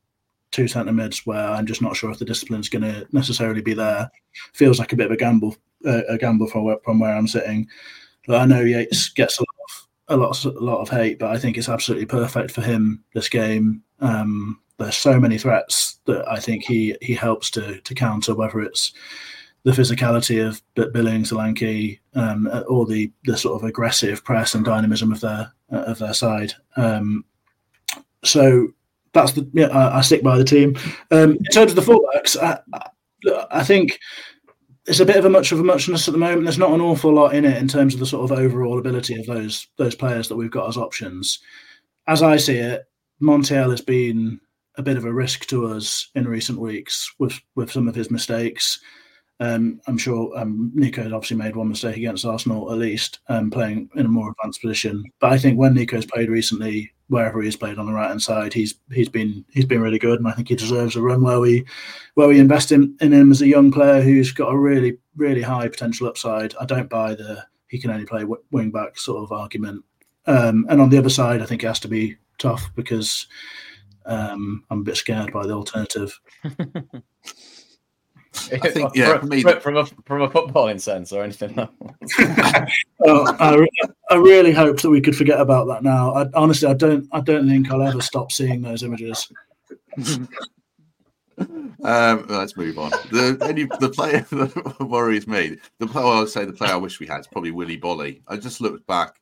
[0.50, 3.74] two centre mids where I'm just not sure if the discipline's going to necessarily be
[3.74, 4.10] there.
[4.52, 7.26] Feels like a bit of a gamble, uh, a gamble from where, from where I'm
[7.26, 7.66] sitting.
[8.26, 11.30] But I know Yates gets a lot of a lot, a lot of hate, but
[11.30, 13.82] I think it's absolutely perfect for him this game.
[14.00, 18.60] Um, there's so many threats that I think he he helps to to counter, whether
[18.60, 18.92] it's
[19.64, 25.12] the physicality of Billing, Solanke, um, or the the sort of aggressive press and dynamism
[25.12, 26.52] of their uh, of their side.
[26.76, 27.24] Um,
[28.22, 28.68] so
[29.12, 29.66] that's the yeah.
[29.68, 30.76] I, I stick by the team.
[31.10, 32.60] Um, in terms of the fullbacks, I,
[33.50, 33.98] I, think
[34.86, 36.44] it's a bit of a much of a muchness at the moment.
[36.44, 39.18] There's not an awful lot in it in terms of the sort of overall ability
[39.18, 41.40] of those those players that we've got as options.
[42.06, 42.84] As I see it,
[43.20, 44.40] Montiel has been
[44.76, 48.10] a bit of a risk to us in recent weeks with with some of his
[48.10, 48.80] mistakes.
[49.38, 53.50] Um, I'm sure um, Neco had obviously made one mistake against Arsenal, at least um,
[53.50, 55.04] playing in a more advanced position.
[55.20, 58.54] But I think when Neco's played recently, wherever he's played on the right hand side,
[58.54, 61.40] he's he's been he's been really good, and I think he deserves a run where
[61.40, 61.64] we
[62.14, 65.42] where we invest in, in him as a young player who's got a really really
[65.42, 66.54] high potential upside.
[66.60, 69.84] I don't buy the he can only play wing back sort of argument.
[70.26, 73.26] Um, and on the other side, I think it has to be tough because
[74.06, 76.18] um, I'm a bit scared by the alternative.
[78.52, 81.54] I think, yeah, from, me, from, from a from a footballing sense or anything.
[81.56, 82.70] like that.
[83.08, 83.66] Oh, I,
[84.10, 86.12] I really hope that we could forget about that now.
[86.12, 87.06] I, honestly, I don't.
[87.12, 89.30] I don't think I'll ever stop seeing those images.
[91.38, 92.90] Um, let's move on.
[93.10, 96.76] The any, the player that worries me, the player I would say the player I
[96.76, 98.22] wish we had is probably Willy Boly.
[98.26, 99.16] I just looked back;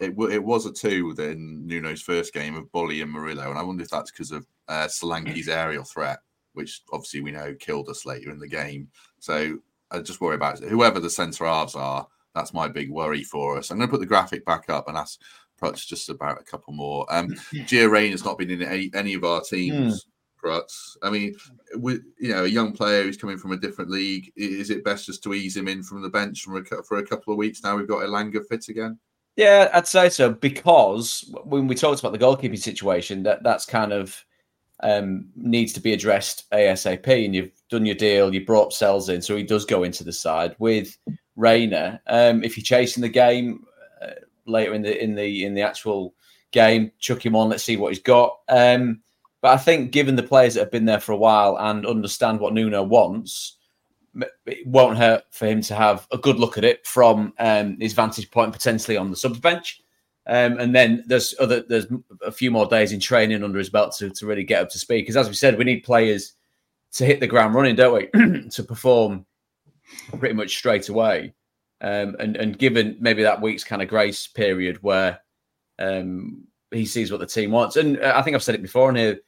[0.00, 3.58] it w- it was a two in Nuno's first game of Boly and Murillo, and
[3.58, 6.18] I wonder if that's because of uh, Solanke's aerial threat,
[6.52, 8.88] which obviously we know killed us later in the game.
[9.18, 9.58] So
[9.90, 12.06] I just worry about whoever the centre halves are.
[12.34, 13.70] That's my big worry for us.
[13.70, 15.20] I'm going to put the graphic back up and ask
[15.60, 17.06] Prutz just about a couple more.
[17.08, 20.06] Um, Gio Reyna has not been in any, any of our teams.
[20.42, 20.96] Prutz.
[21.02, 21.34] I mean,
[21.74, 25.06] with you know a young player who's coming from a different league, is it best
[25.06, 27.62] just to ease him in from the bench from a, for a couple of weeks?
[27.64, 28.98] Now we've got Elanga fit again.
[29.38, 33.92] Yeah, I'd say so because when we talked about the goalkeeping situation, that that's kind
[33.92, 34.24] of
[34.80, 37.24] um, needs to be addressed ASAP.
[37.24, 40.12] And you've done your deal, you brought Sels in, so he does go into the
[40.12, 40.98] side with
[41.36, 42.00] Rayner.
[42.08, 43.64] Um, if you're chasing the game
[44.02, 44.10] uh,
[44.46, 46.14] later in the in the in the actual
[46.50, 47.48] game, chuck him on.
[47.48, 48.40] Let's see what he's got.
[48.48, 49.02] Um,
[49.40, 52.40] but I think given the players that have been there for a while and understand
[52.40, 53.57] what Nuno wants,
[54.46, 57.92] it won't hurt for him to have a good look at it from um, his
[57.92, 59.80] vantage point, potentially on the subs bench.
[60.26, 61.86] Um, and then there's other there's
[62.22, 64.78] a few more days in training under his belt to, to really get up to
[64.78, 65.02] speed.
[65.02, 66.34] Because as we said, we need players
[66.92, 68.48] to hit the ground running, don't we?
[68.50, 69.24] to perform
[70.18, 71.32] pretty much straight away.
[71.80, 75.20] Um, and and given maybe that week's kind of grace period where
[75.78, 78.90] um, he sees what the team wants, and uh, I think I've said it before
[78.90, 79.20] in here.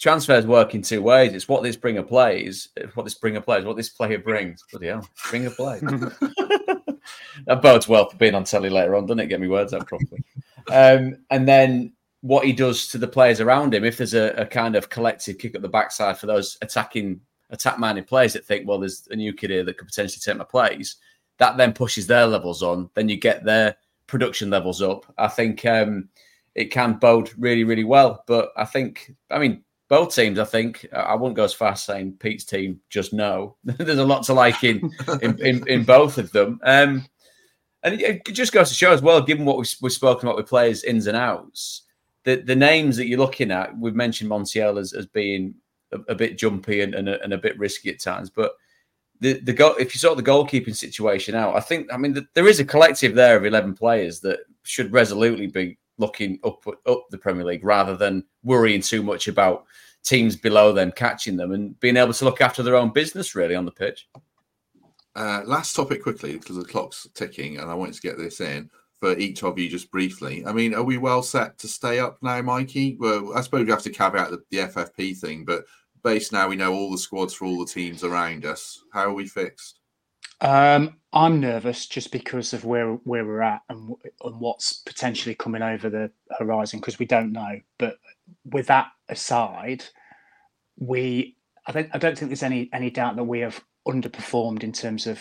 [0.00, 1.32] Transfers work in two ways.
[1.32, 4.62] It's what this bringer plays, what this bringer plays, what this player brings.
[4.70, 5.80] Bloody hell, bringer plays.
[7.46, 9.26] that bodes well for being on telly later on, doesn't it?
[9.26, 10.24] Get me words out properly.
[10.70, 11.92] Um, and then
[12.22, 15.38] what he does to the players around him, if there's a, a kind of collective
[15.38, 17.20] kick up the backside for those attacking,
[17.50, 20.38] attack minded players that think, well, there's a new kid here that could potentially take
[20.38, 20.96] my place,
[21.38, 22.88] that then pushes their levels on.
[22.94, 23.76] Then you get their
[24.06, 25.04] production levels up.
[25.18, 26.08] I think um,
[26.54, 28.24] it can bode really, really well.
[28.26, 31.82] But I think, I mean, both teams, I think, I wouldn't go as far as
[31.82, 33.56] saying Pete's team just no.
[33.64, 34.90] There's a lot to like in
[35.22, 36.58] in, in, in both of them.
[36.64, 37.06] Um,
[37.82, 40.48] and it just goes to show as well, given what we've, we've spoken about with
[40.48, 41.82] players' ins and outs,
[42.24, 45.54] the, the names that you're looking at, we've mentioned Montiel as, as being
[45.92, 48.30] a, a bit jumpy and, and, a, and a bit risky at times.
[48.30, 48.52] But
[49.20, 52.26] the, the goal, if you sort the goalkeeping situation out, I think, I mean, the,
[52.32, 57.04] there is a collective there of 11 players that should resolutely be looking up, up
[57.10, 59.64] the Premier League rather than worrying too much about
[60.02, 63.54] teams below them catching them and being able to look after their own business really
[63.54, 64.08] on the pitch.
[65.16, 68.68] Uh, last topic quickly because the clock's ticking, and I wanted to get this in
[68.98, 70.44] for each of you just briefly.
[70.44, 72.96] I mean, are we well set to stay up now, Mikey?
[72.98, 75.64] Well, I suppose we have to caveat the, the FFP thing, but
[76.02, 78.82] based now we know all the squads for all the teams around us.
[78.92, 79.80] How are we fixed?
[80.44, 85.62] Um, I'm nervous just because of where where we're at and, and what's potentially coming
[85.62, 87.60] over the horizon because we don't know.
[87.78, 87.96] But
[88.44, 89.84] with that aside,
[90.78, 95.06] we I I don't think there's any any doubt that we have underperformed in terms
[95.06, 95.18] of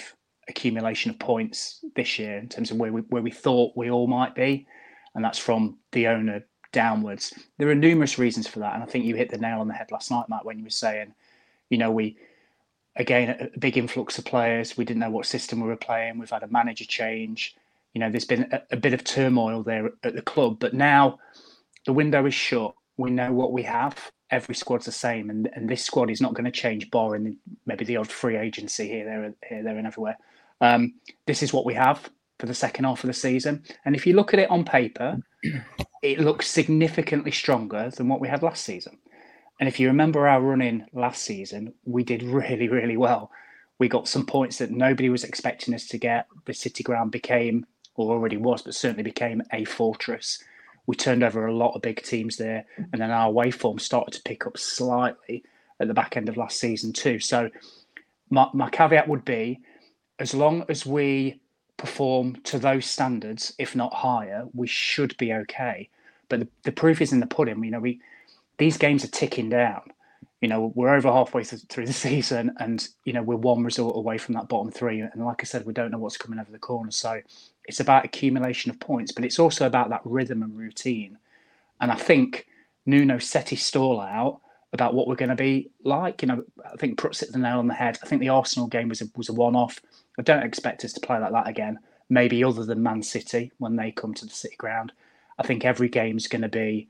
[0.49, 4.07] accumulation of points this year in terms of where we where we thought we all
[4.07, 4.67] might be,
[5.15, 6.43] and that's from the owner
[6.74, 7.34] downwards.
[7.59, 9.74] There are numerous reasons for that, and I think you hit the nail on the
[9.74, 11.13] head last night, Matt, when you were saying,
[11.69, 12.17] you know, we
[12.96, 14.78] again a big influx of players.
[14.78, 16.20] We didn't know what system we were playing.
[16.20, 17.56] We've had a manager change.
[17.94, 21.20] You know, there's been a, a bit of turmoil there at the club, but now
[21.86, 22.74] the window is shut.
[22.98, 24.12] We know what we have.
[24.32, 27.86] Every squad's the same, and, and this squad is not going to change, barring maybe
[27.86, 30.18] the odd free agency here, there, here, there, and everywhere.
[30.60, 30.96] Um,
[31.28, 34.16] this is what we have for the second half of the season, and if you
[34.16, 35.20] look at it on paper,
[36.02, 38.98] it looks significantly stronger than what we had last season.
[39.64, 43.32] And if you remember our run in last season, we did really, really well.
[43.80, 46.28] We got some points that nobody was expecting us to get.
[46.43, 50.43] The City Ground became, or already was, but certainly became a fortress.
[50.86, 54.14] We turned over a lot of big teams there, and then our away form started
[54.16, 55.45] to pick up slightly
[55.80, 57.22] at the back end of last season too.
[57.22, 57.49] So
[58.30, 59.61] my, my caveat would be,
[60.20, 61.39] as long as we
[61.78, 65.88] perform to those standards, if not higher, we should be okay.
[66.28, 67.64] But the, the proof is in the pudding.
[67.64, 68.01] You know, we
[68.64, 69.82] these games are ticking down.
[70.39, 74.18] You know, we're over halfway through the season, and you know we're one result away
[74.18, 75.01] from that bottom three.
[75.01, 76.91] And like I said, we don't know what's coming over the corner.
[76.91, 77.22] So
[77.66, 81.18] it's about accumulation of points, but it's also about that rhythm and routine.
[81.82, 82.47] And I think
[82.86, 84.39] Nuno set his stall out
[84.72, 86.22] about what we're going to be like.
[86.22, 87.99] You know, I think Prutz hit the nail on the head.
[88.01, 89.82] I think the Arsenal game was a, was a one off.
[90.18, 91.80] I don't expect us to play like that again.
[92.09, 94.93] Maybe other than Man City when they come to the City ground.
[95.38, 96.88] I think every game's going to be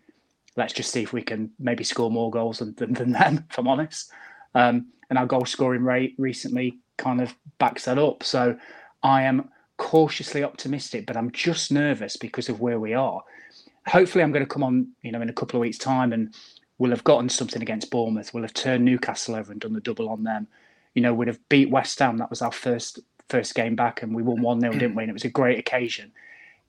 [0.56, 3.58] let's just see if we can maybe score more goals than, than, than them, if
[3.58, 4.12] I'm honest.
[4.56, 8.24] Um, and our goal scoring rate recently kind of backs that up.
[8.24, 8.58] So
[9.02, 13.22] I am cautiously optimistic, but I'm just nervous because of where we are.
[13.88, 16.34] Hopefully, I'm going to come on, you know, in a couple of weeks' time, and
[16.78, 18.34] we'll have gotten something against Bournemouth.
[18.34, 20.48] We'll have turned Newcastle over and done the double on them.
[20.96, 22.18] You know, we'd have beat West Ham.
[22.18, 23.00] That was our first
[23.30, 25.04] first game back, and we won one 0 didn't we?
[25.04, 26.12] And it was a great occasion.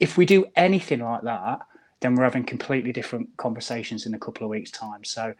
[0.01, 1.61] If we do anything like that,
[2.01, 5.05] then we're having completely different conversations in a couple of weeks' time.
[5.05, 5.34] So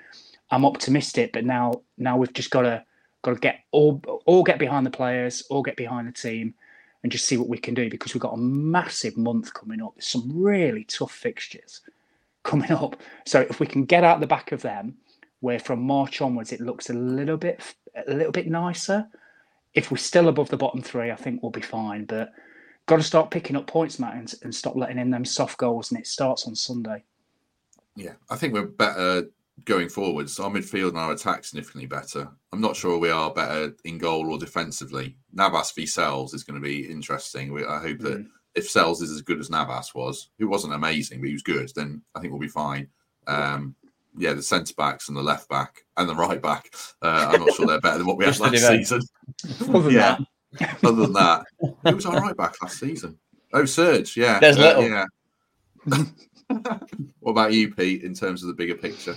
[0.51, 2.85] I'm optimistic, but now now we've just got to
[3.23, 6.55] got to get all all get behind the players, all get behind the team,
[7.03, 9.95] and just see what we can do because we've got a massive month coming up.
[9.95, 11.81] There's some really tough fixtures
[12.45, 12.97] coming up.
[13.27, 14.97] So if we can get out the back of them,
[15.41, 17.61] where from March onwards it looks a little bit
[18.07, 19.07] a little bit nicer.
[19.75, 22.05] If we're still above the bottom three, I think we'll be fine.
[22.05, 22.33] But
[22.87, 25.91] got to start picking up points, Matt, and, and stop letting in them soft goals.
[25.91, 27.03] And it starts on Sunday.
[27.97, 29.29] Yeah, I think we're better
[29.65, 30.39] going forwards.
[30.41, 32.29] Our midfield and our attack significantly better.
[32.53, 35.17] I'm not sure we are better in goal or defensively.
[35.33, 37.53] Navas v Sels is going to be interesting.
[37.53, 38.29] We, I hope that Mm.
[38.55, 41.71] if Sels is as good as Navas was, who wasn't amazing, but he was good,
[41.77, 42.89] then I think we'll be fine.
[43.27, 43.75] Um,
[44.17, 46.73] yeah, the centre backs and the left back and the right back.
[47.03, 49.03] Uh, I'm not sure they're better than what we had Just the last season.
[49.75, 50.19] Other than yeah.
[50.85, 53.19] Other than that, who was our right back last season?
[53.53, 54.17] Oh, Serge.
[54.17, 54.39] Yeah.
[54.41, 54.89] There's Uh, little.
[54.89, 55.05] yeah.
[57.21, 59.15] what about you, Pete, in terms of the bigger picture?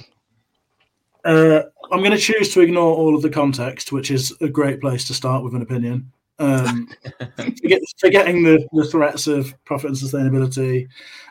[1.26, 4.80] Uh, I'm going to choose to ignore all of the context, which is a great
[4.80, 6.12] place to start with an opinion.
[6.40, 6.88] Um,
[7.36, 10.88] forget, forgetting the, the threats of profit and sustainability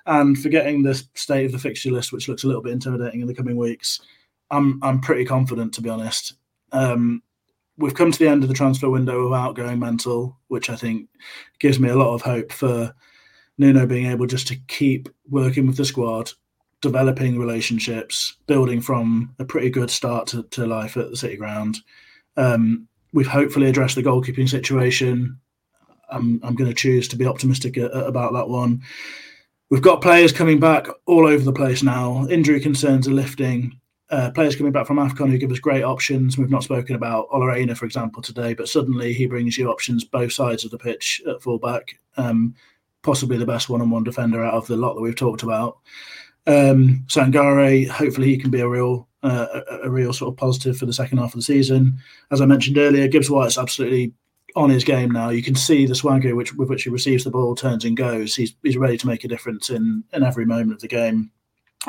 [0.06, 3.26] and forgetting the state of the fixture list, which looks a little bit intimidating in
[3.26, 4.00] the coming weeks,
[4.50, 6.34] I'm, I'm pretty confident, to be honest.
[6.72, 7.22] Um,
[7.78, 11.08] we've come to the end of the transfer window without going mental, which I think
[11.58, 12.94] gives me a lot of hope for
[13.58, 16.32] Nuno being able just to keep working with the squad,
[16.80, 21.78] developing relationships, building from a pretty good start to, to life at the City Ground.
[22.36, 25.38] Um, we've hopefully addressed the goalkeeping situation.
[26.10, 28.82] I'm, I'm going to choose to be optimistic a, about that one.
[29.70, 32.26] We've got players coming back all over the place now.
[32.28, 33.80] Injury concerns are lifting.
[34.08, 36.38] Uh, players coming back from AFCON who give us great options.
[36.38, 40.04] We've not spoken about Ola Aina, for example, today, but suddenly he brings you options
[40.04, 41.98] both sides of the pitch at fullback.
[42.16, 42.54] Um,
[43.02, 45.78] possibly the best one-on-one defender out of the lot that we've talked about.
[46.46, 50.76] Um, Sangare, hopefully he can be a real, uh, a, a real sort of positive
[50.76, 51.98] for the second half of the season.
[52.30, 54.12] As I mentioned earlier, Gibbs White's absolutely
[54.54, 55.30] on his game now.
[55.30, 58.34] You can see the swagger which, with which he receives the ball, turns and goes.
[58.34, 61.30] He's he's ready to make a difference in in every moment of the game.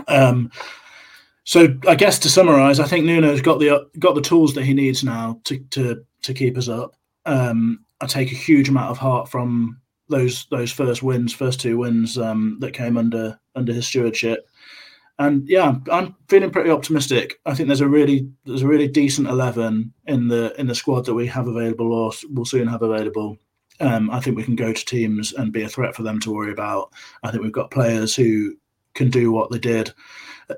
[0.07, 0.51] Um,
[1.48, 4.74] so I guess to summarise, I think Nuno's got the got the tools that he
[4.74, 6.98] needs now to to to keep us up.
[7.26, 9.80] Um, I take a huge amount of heart from
[10.10, 14.45] those those first wins, first two wins um, that came under under his stewardship.
[15.20, 17.39] And yeah, I'm feeling pretty optimistic.
[17.45, 21.06] I think there's a really there's a really decent eleven in the in the squad
[21.06, 23.38] that we have available or will soon have available.
[23.80, 26.34] Um, I think we can go to teams and be a threat for them to
[26.34, 26.91] worry about.
[27.24, 28.58] I think we've got players who
[28.95, 29.93] can do what they did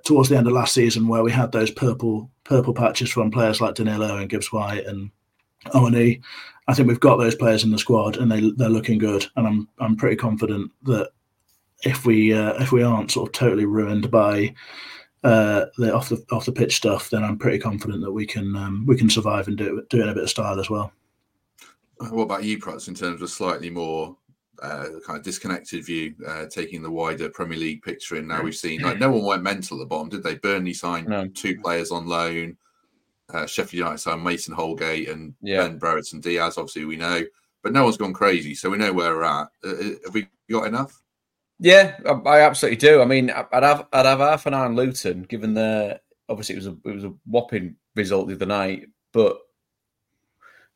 [0.04, 3.62] towards the end of last season, where we had those purple purple patches from players
[3.62, 5.12] like Danilo and Gibbs White and
[5.74, 6.22] Owen
[6.70, 9.26] I think we've got those players in the squad, and they they're looking good.
[9.36, 11.10] And I'm I'm pretty confident that
[11.84, 14.54] if we uh, if we aren't sort of totally ruined by
[15.24, 18.56] uh, the off the off the pitch stuff, then I'm pretty confident that we can
[18.56, 20.70] um, we can survive and do it do it in a bit of style as
[20.70, 20.92] well.
[21.98, 24.16] What about you, Prutz, in terms of slightly more
[24.62, 28.28] uh, kind of disconnected view, uh, taking the wider Premier League picture in?
[28.28, 30.36] Now we've seen like no one went mental at the bottom, did they?
[30.36, 32.58] Burnley signed two players on loan.
[33.34, 35.68] Uh, Sheffield United signed Mason Holgate and Yeah.
[35.68, 36.58] Ben Brereton Diaz.
[36.58, 37.24] Obviously, we know,
[37.62, 39.48] but no one's gone crazy, so we know where we're at.
[39.64, 41.02] Uh, uh, have we got enough?
[41.60, 43.02] Yeah, I, I absolutely do.
[43.02, 46.60] I mean, I'd have I'd have half an eye on Luton, given the obviously it
[46.60, 49.38] was a it was a whopping result the other night, but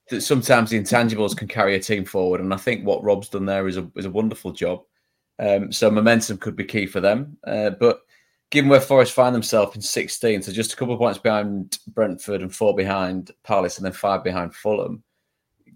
[0.09, 3.45] that sometimes the intangibles can carry a team forward, and I think what Rob's done
[3.45, 4.83] there is a is a wonderful job.
[5.39, 8.01] Um, so momentum could be key for them, uh, but
[8.51, 12.43] given where Forest find themselves in 16, so just a couple of points behind Brentford
[12.43, 15.03] and four behind Palace, and then five behind Fulham,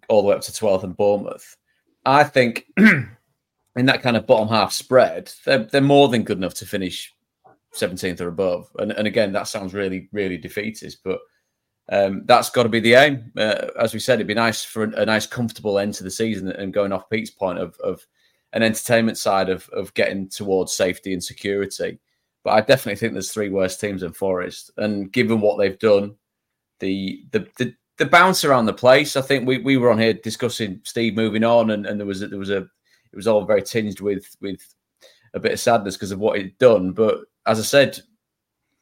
[0.09, 1.57] all the way up to 12th and Bournemouth.
[2.05, 6.53] I think in that kind of bottom half spread, they're, they're more than good enough
[6.55, 7.15] to finish
[7.73, 8.69] 17th or above.
[8.77, 11.19] And, and again, that sounds really, really defeatist, but
[11.89, 13.31] um, that's got to be the aim.
[13.37, 16.49] Uh, as we said, it'd be nice for a, nice, comfortable end to the season
[16.49, 18.05] and going off Pete's point of, of
[18.53, 21.99] an entertainment side of, of getting towards safety and security.
[22.43, 24.71] But I definitely think there's three worse teams than Forest.
[24.77, 26.15] And given what they've done,
[26.79, 30.13] the the the, the bounce around the place, I think we, we were on here
[30.13, 33.45] discussing Steve moving on and, and there was a, there was a it was all
[33.45, 34.61] very tinged with with
[35.33, 36.91] a bit of sadness because of what he'd done.
[36.91, 37.99] But as I said,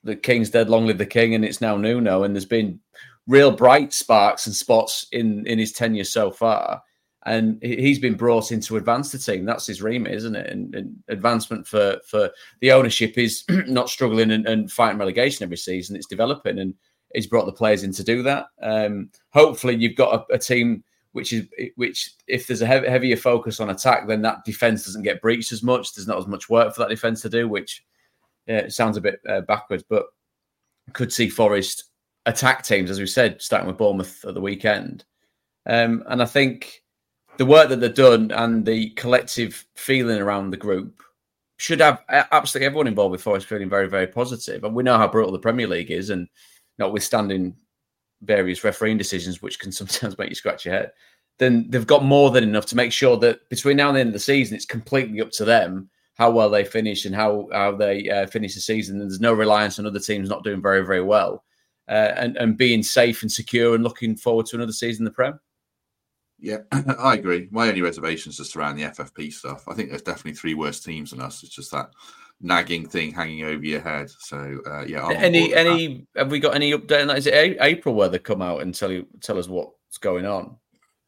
[0.06, 2.24] the King's dead, long live the King, and it's now Nuno.
[2.24, 2.80] And there's been
[3.28, 6.82] real bright sparks and spots in in his tenure so far.
[7.28, 9.46] And he's been brought in to advance the team.
[9.46, 10.48] That's his remit, isn't it?
[10.48, 12.30] And, and advancement for for
[12.62, 15.96] the ownership is not struggling and, and, fighting relegation every season.
[15.96, 16.76] It's developing, and
[17.16, 18.46] he's brought the players in to do that.
[18.62, 20.84] Um, hopefully, you've got a, a, team
[21.14, 21.48] which is
[21.78, 22.14] which.
[22.28, 25.96] If there's a heavier focus on attack, then that defense doesn't get breached as much.
[25.96, 27.84] There's not as much work for that defense to do, which
[28.48, 30.06] it sounds a bit uh, backwards, but
[30.94, 31.86] could see Forest
[32.26, 35.06] attack teams, as we said, starting with Bournemouth at the weekend.
[35.66, 36.84] Um, and I think
[37.38, 41.02] the work that they've done and the collective feeling around the group
[41.58, 44.64] should have absolutely everyone involved with Forest feeling very, very positive.
[44.64, 46.28] And we know how brutal the Premier League is, and
[46.78, 47.56] notwithstanding
[48.22, 50.92] various refereeing decisions, which can sometimes make you scratch your head,
[51.38, 54.10] then they've got more than enough to make sure that between now and the end
[54.10, 57.76] of the season, it's completely up to them how well they finish and how how
[57.76, 59.00] they uh, finish the season.
[59.00, 61.44] And there's no reliance on other teams not doing very, very well,
[61.88, 65.12] uh, and and being safe and secure and looking forward to another season in the
[65.12, 65.40] Prem.
[66.40, 67.48] Yeah, I agree.
[67.52, 69.68] My only reservations just around the FFP stuff.
[69.68, 71.44] I think there's definitely three worse teams than us.
[71.44, 71.92] It's just that
[72.42, 74.10] nagging thing hanging over your head.
[74.10, 75.06] So uh, yeah.
[75.06, 77.18] I'm any any have we got any update on that?
[77.18, 80.58] Is it April where they come out and tell you tell us what's going on?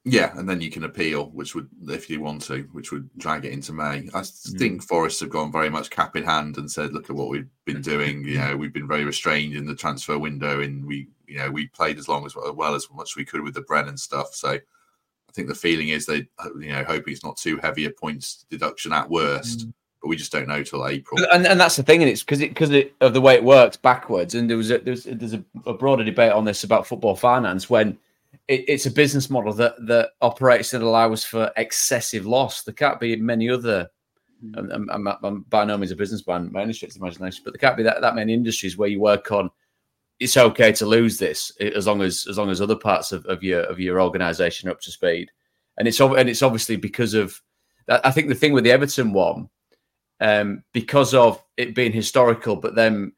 [0.10, 3.46] Yeah, and then you can appeal, which would, if you want to, which would drag
[3.46, 4.10] it into May.
[4.14, 4.58] I mm.
[4.58, 7.50] think Forest have gone very much cap in hand and said, "Look at what we've
[7.66, 8.24] been doing.
[8.24, 11.68] You know, we've been very restrained in the transfer window, and we, you know, we
[11.68, 14.52] played as long as well as much as we could with the Brennan stuff." So
[14.52, 16.28] I think the feeling is they,
[16.60, 19.68] you know, hoping it's not too heavy a points deduction at worst.
[19.68, 19.74] Mm.
[20.02, 21.20] But we just don't know till April.
[21.34, 23.78] And, and that's the thing, and it's because it because of the way it works
[23.78, 24.36] backwards.
[24.36, 27.68] And there was a, there's there's a, a, broader debate on this about football finance
[27.68, 27.98] when
[28.48, 32.64] it, it's a business model that that operates that allows for excessive loss.
[32.64, 33.90] There can't be many other.
[34.44, 34.74] Mm.
[34.74, 37.60] I'm, I'm, I'm, by no means a businessman by any stretch of imagination, but there
[37.60, 39.50] can't be that, that many industries where you work on
[40.20, 43.44] it's okay to lose this as long as as long as other parts of, of
[43.44, 45.32] your of your organization are up to speed.
[45.78, 47.40] And it's and it's obviously because of
[47.88, 49.50] I think the thing with the Everton one,
[50.20, 53.14] um, because of it being historical, but then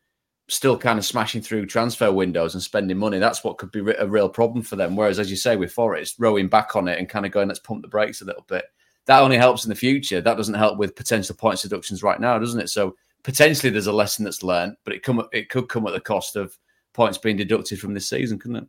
[0.49, 4.07] still kind of smashing through transfer windows and spending money, that's what could be a
[4.07, 4.95] real problem for them.
[4.95, 7.59] Whereas, as you say, with Forest, rowing back on it and kind of going, let's
[7.59, 8.65] pump the brakes a little bit.
[9.05, 10.21] That only helps in the future.
[10.21, 12.69] That doesn't help with potential points deductions right now, doesn't it?
[12.69, 15.99] So potentially there's a lesson that's learned, but it come it could come at the
[15.99, 16.57] cost of
[16.93, 18.67] points being deducted from this season, couldn't it?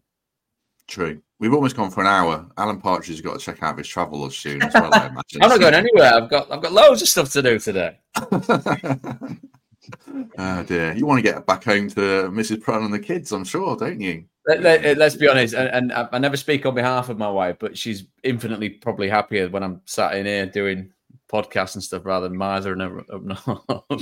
[0.87, 1.20] True.
[1.39, 2.47] We've almost gone for an hour.
[2.59, 4.93] Alan Partridge has got to check out his travel soon as well.
[4.93, 5.07] I.
[5.41, 6.14] I'm not going anywhere.
[6.14, 7.99] I've got I've got loads of stuff to do today.
[10.38, 12.61] oh dear, you want to get back home to Mrs.
[12.61, 14.24] Prun and the kids, I'm sure, don't you?
[14.47, 17.30] Let, us let, eh, be honest, and, and, I never speak on behalf of my
[17.30, 20.93] wife, but she's infinitely probably happier when I'm sat in here doing
[21.30, 23.84] podcasts and stuff rather than miser and up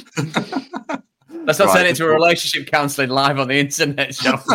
[1.49, 1.79] Let's not right.
[1.79, 4.43] turn it into a relationship counselling live on the internet, shall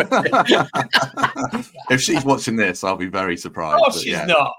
[1.90, 3.84] if she's watching this, I'll be very surprised.
[3.84, 4.26] Oh, she's yeah.
[4.26, 4.54] not.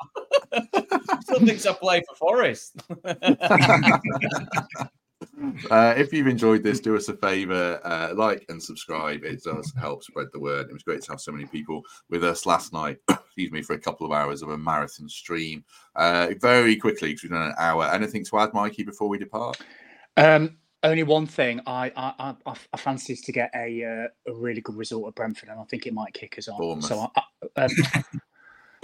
[1.23, 2.83] Still thinks I play for Forest.
[5.71, 9.25] Uh, if you've enjoyed this, do us a favor, uh, like and subscribe.
[9.25, 10.69] It does help spread the word.
[10.69, 12.99] It was great to have so many people with us last night.
[13.09, 15.65] excuse me, for a couple of hours of a marathon stream.
[15.97, 17.85] Uh, very quickly, because we've done an hour.
[17.93, 19.61] Anything to add, Mikey, before we depart?
[20.17, 21.61] Um, only one thing.
[21.67, 25.49] I I, I, I fancy to get a uh, a really good result at Brentford,
[25.49, 26.59] and I think it might kick us on.
[26.59, 26.85] Bournemouth.
[26.85, 27.71] So, I, um,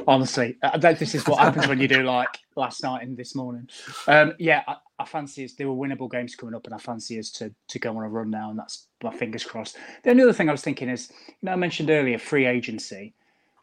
[0.07, 3.69] honestly, this is what happens when you do like last night and this morning.
[4.07, 5.55] Um, yeah, I, I fancy us.
[5.55, 8.09] There were winnable games coming up, and I fancy us to to go on a
[8.09, 9.77] run now, and that's my fingers crossed.
[10.05, 13.15] The only other thing I was thinking is, you know, I mentioned earlier free agency.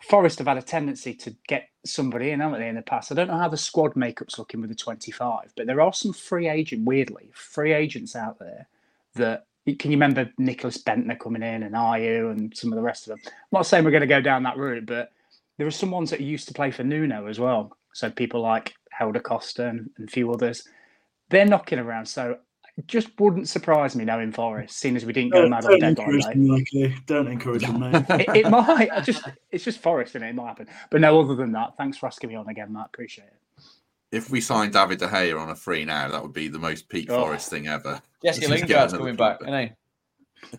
[0.02, 3.12] Forest have had a tendency to get somebody in, haven't they, in the past?
[3.12, 6.14] I don't know how the squad makeup's looking with the 25, but there are some
[6.14, 8.68] free agent, weirdly, free agents out there
[9.16, 9.48] that
[9.80, 13.10] can you remember Nicklas Bendtner coming in and Ayew and some of the rest of
[13.10, 13.20] them?
[13.26, 15.12] I'm not saying we're going to go down that route, but
[15.58, 17.78] there are some ones that used to play for Nuno as well.
[17.94, 20.68] So people like Helder Costa and, and a few others,
[21.30, 22.06] they're knocking around.
[22.06, 22.38] So
[22.86, 26.96] just wouldn't surprise me knowing Forest, seeing as we didn't go mad on deadline day.
[27.08, 28.06] Don't encourage them, mate.
[28.10, 28.92] it, it, might.
[28.92, 30.30] I just it's just Forest, and it?
[30.30, 30.68] it might happen.
[30.92, 32.88] But no, other than that, thanks for asking me on again, Matt.
[32.88, 33.64] Appreciate it.
[34.12, 36.88] If we sign David De Gea on a free now, that would be the most
[36.88, 37.24] peak oh.
[37.24, 38.00] Forest thing ever.
[38.24, 39.72] Jesse Lingard's coming back, isn't he?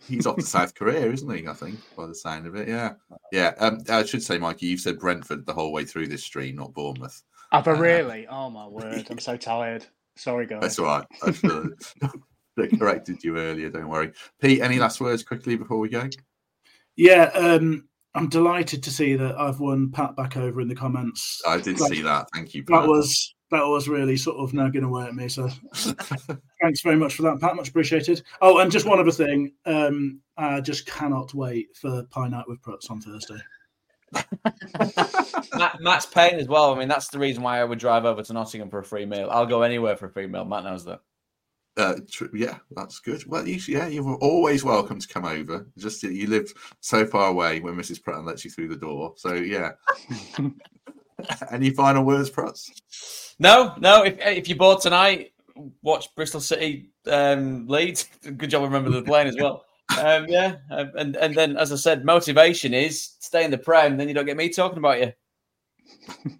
[0.08, 1.46] He's off to South Korea, isn't he?
[1.46, 2.68] I think, by the sound of it.
[2.68, 2.94] Yeah,
[3.32, 3.54] yeah.
[3.58, 6.74] Um, I should say, Mikey, you've said Brentford the whole way through this stream, not
[6.74, 7.22] Bournemouth.
[7.52, 8.26] Have I uh, really?
[8.26, 9.06] oh my word!
[9.10, 9.86] I'm so tired.
[10.16, 10.60] Sorry, guys.
[10.60, 11.06] That's all right.
[11.22, 13.70] I should have corrected you earlier.
[13.70, 14.12] Don't worry.
[14.40, 16.08] Pete, any last words quickly before we go?
[16.96, 21.40] Yeah, um, I'm delighted to see that I've won Pat back over in the comments.
[21.46, 22.26] I did that, see that.
[22.34, 22.64] Thank you.
[22.64, 22.82] Pat.
[22.82, 25.28] That was that was really sort of nagging away at me.
[25.28, 27.56] So thanks very much for that, Pat.
[27.56, 28.22] Much appreciated.
[28.40, 29.52] Oh, and just one other thing.
[29.64, 33.38] Um, I just cannot wait for Pie Night with Prutz on Thursday.
[35.54, 36.74] Matt, Matt's paying as well.
[36.74, 39.06] I mean, that's the reason why I would drive over to Nottingham for a free
[39.06, 39.28] meal.
[39.30, 40.44] I'll go anywhere for a free meal.
[40.44, 41.00] Matt knows that.
[41.76, 43.24] Uh, tr- yeah, that's good.
[43.26, 45.68] Well, you, yeah, you're always welcome to come over.
[45.78, 48.02] Just you live so far away when Mrs.
[48.02, 49.14] Prutton lets you through the door.
[49.16, 49.72] So yeah.
[51.50, 53.34] Any final words, Prutz?
[53.38, 54.04] No, no.
[54.04, 55.32] If if you're bored tonight,
[55.82, 58.08] watch Bristol City um, Leeds.
[58.22, 59.64] Good job, remember the playing as well.
[59.98, 63.96] Um, yeah, um, and and then as I said, motivation is stay in the prem.
[63.96, 65.12] Then you don't get me talking about you.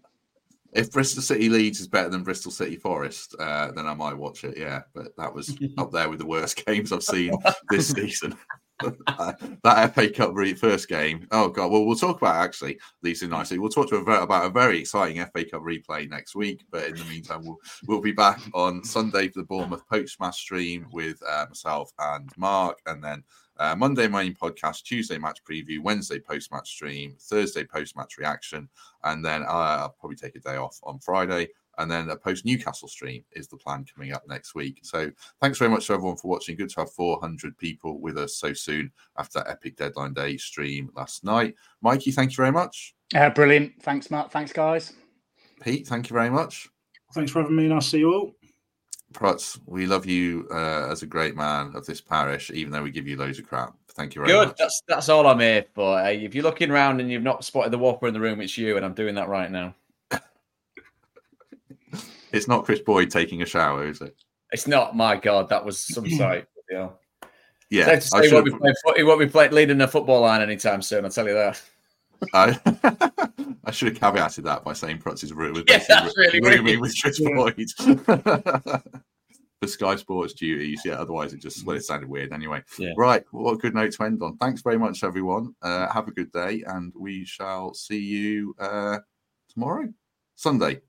[0.71, 4.45] If Bristol City Leeds is better than Bristol City Forest, uh, then I might watch
[4.45, 4.57] it.
[4.57, 7.33] Yeah, but that was up there with the worst games I've seen
[7.71, 8.37] this season.
[9.65, 11.27] that FA Cup first game.
[11.31, 11.71] Oh god.
[11.71, 13.59] Well, we'll talk about actually Lisa nicely.
[13.59, 16.65] We'll talk to a about a very exciting FA Cup replay next week.
[16.71, 20.39] But in the meantime, we'll we'll be back on Sunday for the Bournemouth post match
[20.41, 23.25] stream with uh, myself and Mark, and then
[23.59, 28.69] uh, Monday main podcast, Tuesday match preview, Wednesday post match stream, Thursday post match reaction,
[29.05, 29.47] and then uh,
[29.81, 31.49] I'll probably take a day off on Friday.
[31.79, 34.81] And then a post Newcastle stream is the plan coming up next week.
[34.83, 35.11] So
[35.41, 36.57] thanks very much to everyone for watching.
[36.57, 40.91] Good to have 400 people with us so soon after that epic deadline day stream
[40.95, 41.55] last night.
[41.81, 42.95] Mikey, thank you very much.
[43.15, 43.73] Uh, brilliant.
[43.83, 44.31] Thanks, Matt.
[44.31, 44.93] Thanks, guys.
[45.63, 46.69] Pete, thank you very much.
[47.15, 48.35] Thanks for having me, and I'll see you all.
[49.15, 52.91] Prutz, we love you uh, as a great man of this parish, even though we
[52.91, 53.75] give you loads of crap.
[53.93, 54.49] Thank you very Good.
[54.49, 54.57] much.
[54.59, 55.99] That's that's all I'm here for.
[56.01, 56.11] eh?
[56.11, 58.77] If you're looking around and you've not spotted the Whopper in the room, it's you,
[58.77, 59.75] and I'm doing that right now.
[62.33, 64.17] It's not Kris Boyd taking a shower, is it?
[64.53, 64.97] It's not.
[64.97, 66.47] My God, that was some sight.
[66.71, 66.91] Yeah.
[67.71, 69.77] Yeah, Safe to I say, he won't be playing, fo- he won't be playing, leading
[69.77, 71.05] the football line anytime soon.
[71.05, 71.63] I'll tell you that.
[72.33, 72.59] I,
[73.65, 76.99] I should have caveated that by saying Prutz is ru- Yeah, that's really rooming with
[77.01, 77.21] Kris.
[77.21, 77.69] Boyd
[79.61, 80.81] for Sky Sports duties.
[80.85, 82.63] Yeah, otherwise it just well, it sounded weird anyway.
[82.79, 82.93] Yeah.
[82.97, 84.39] Right, well, what a good note to end on.
[84.39, 85.55] Thanks very much, everyone.
[85.61, 88.99] Uh, have a good day, and we shall see you uh,
[89.53, 89.89] tomorrow,
[90.37, 90.81] Sunday.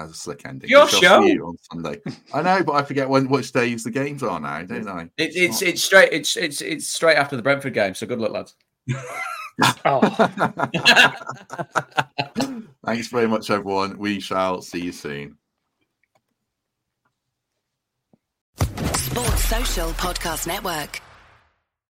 [0.00, 0.70] As a slick ending.
[0.70, 1.20] Your show?
[1.20, 2.00] you on Sunday.
[2.32, 5.02] I know, but I forget when which days the games are now, don't I?
[5.18, 7.94] It, it's it's straight it's it's it's straight after the Brentford game.
[7.94, 8.54] So good luck, lads.
[12.86, 13.98] Thanks very much, everyone.
[13.98, 15.36] We shall see you soon.
[18.56, 21.02] Sports Social Podcast Network.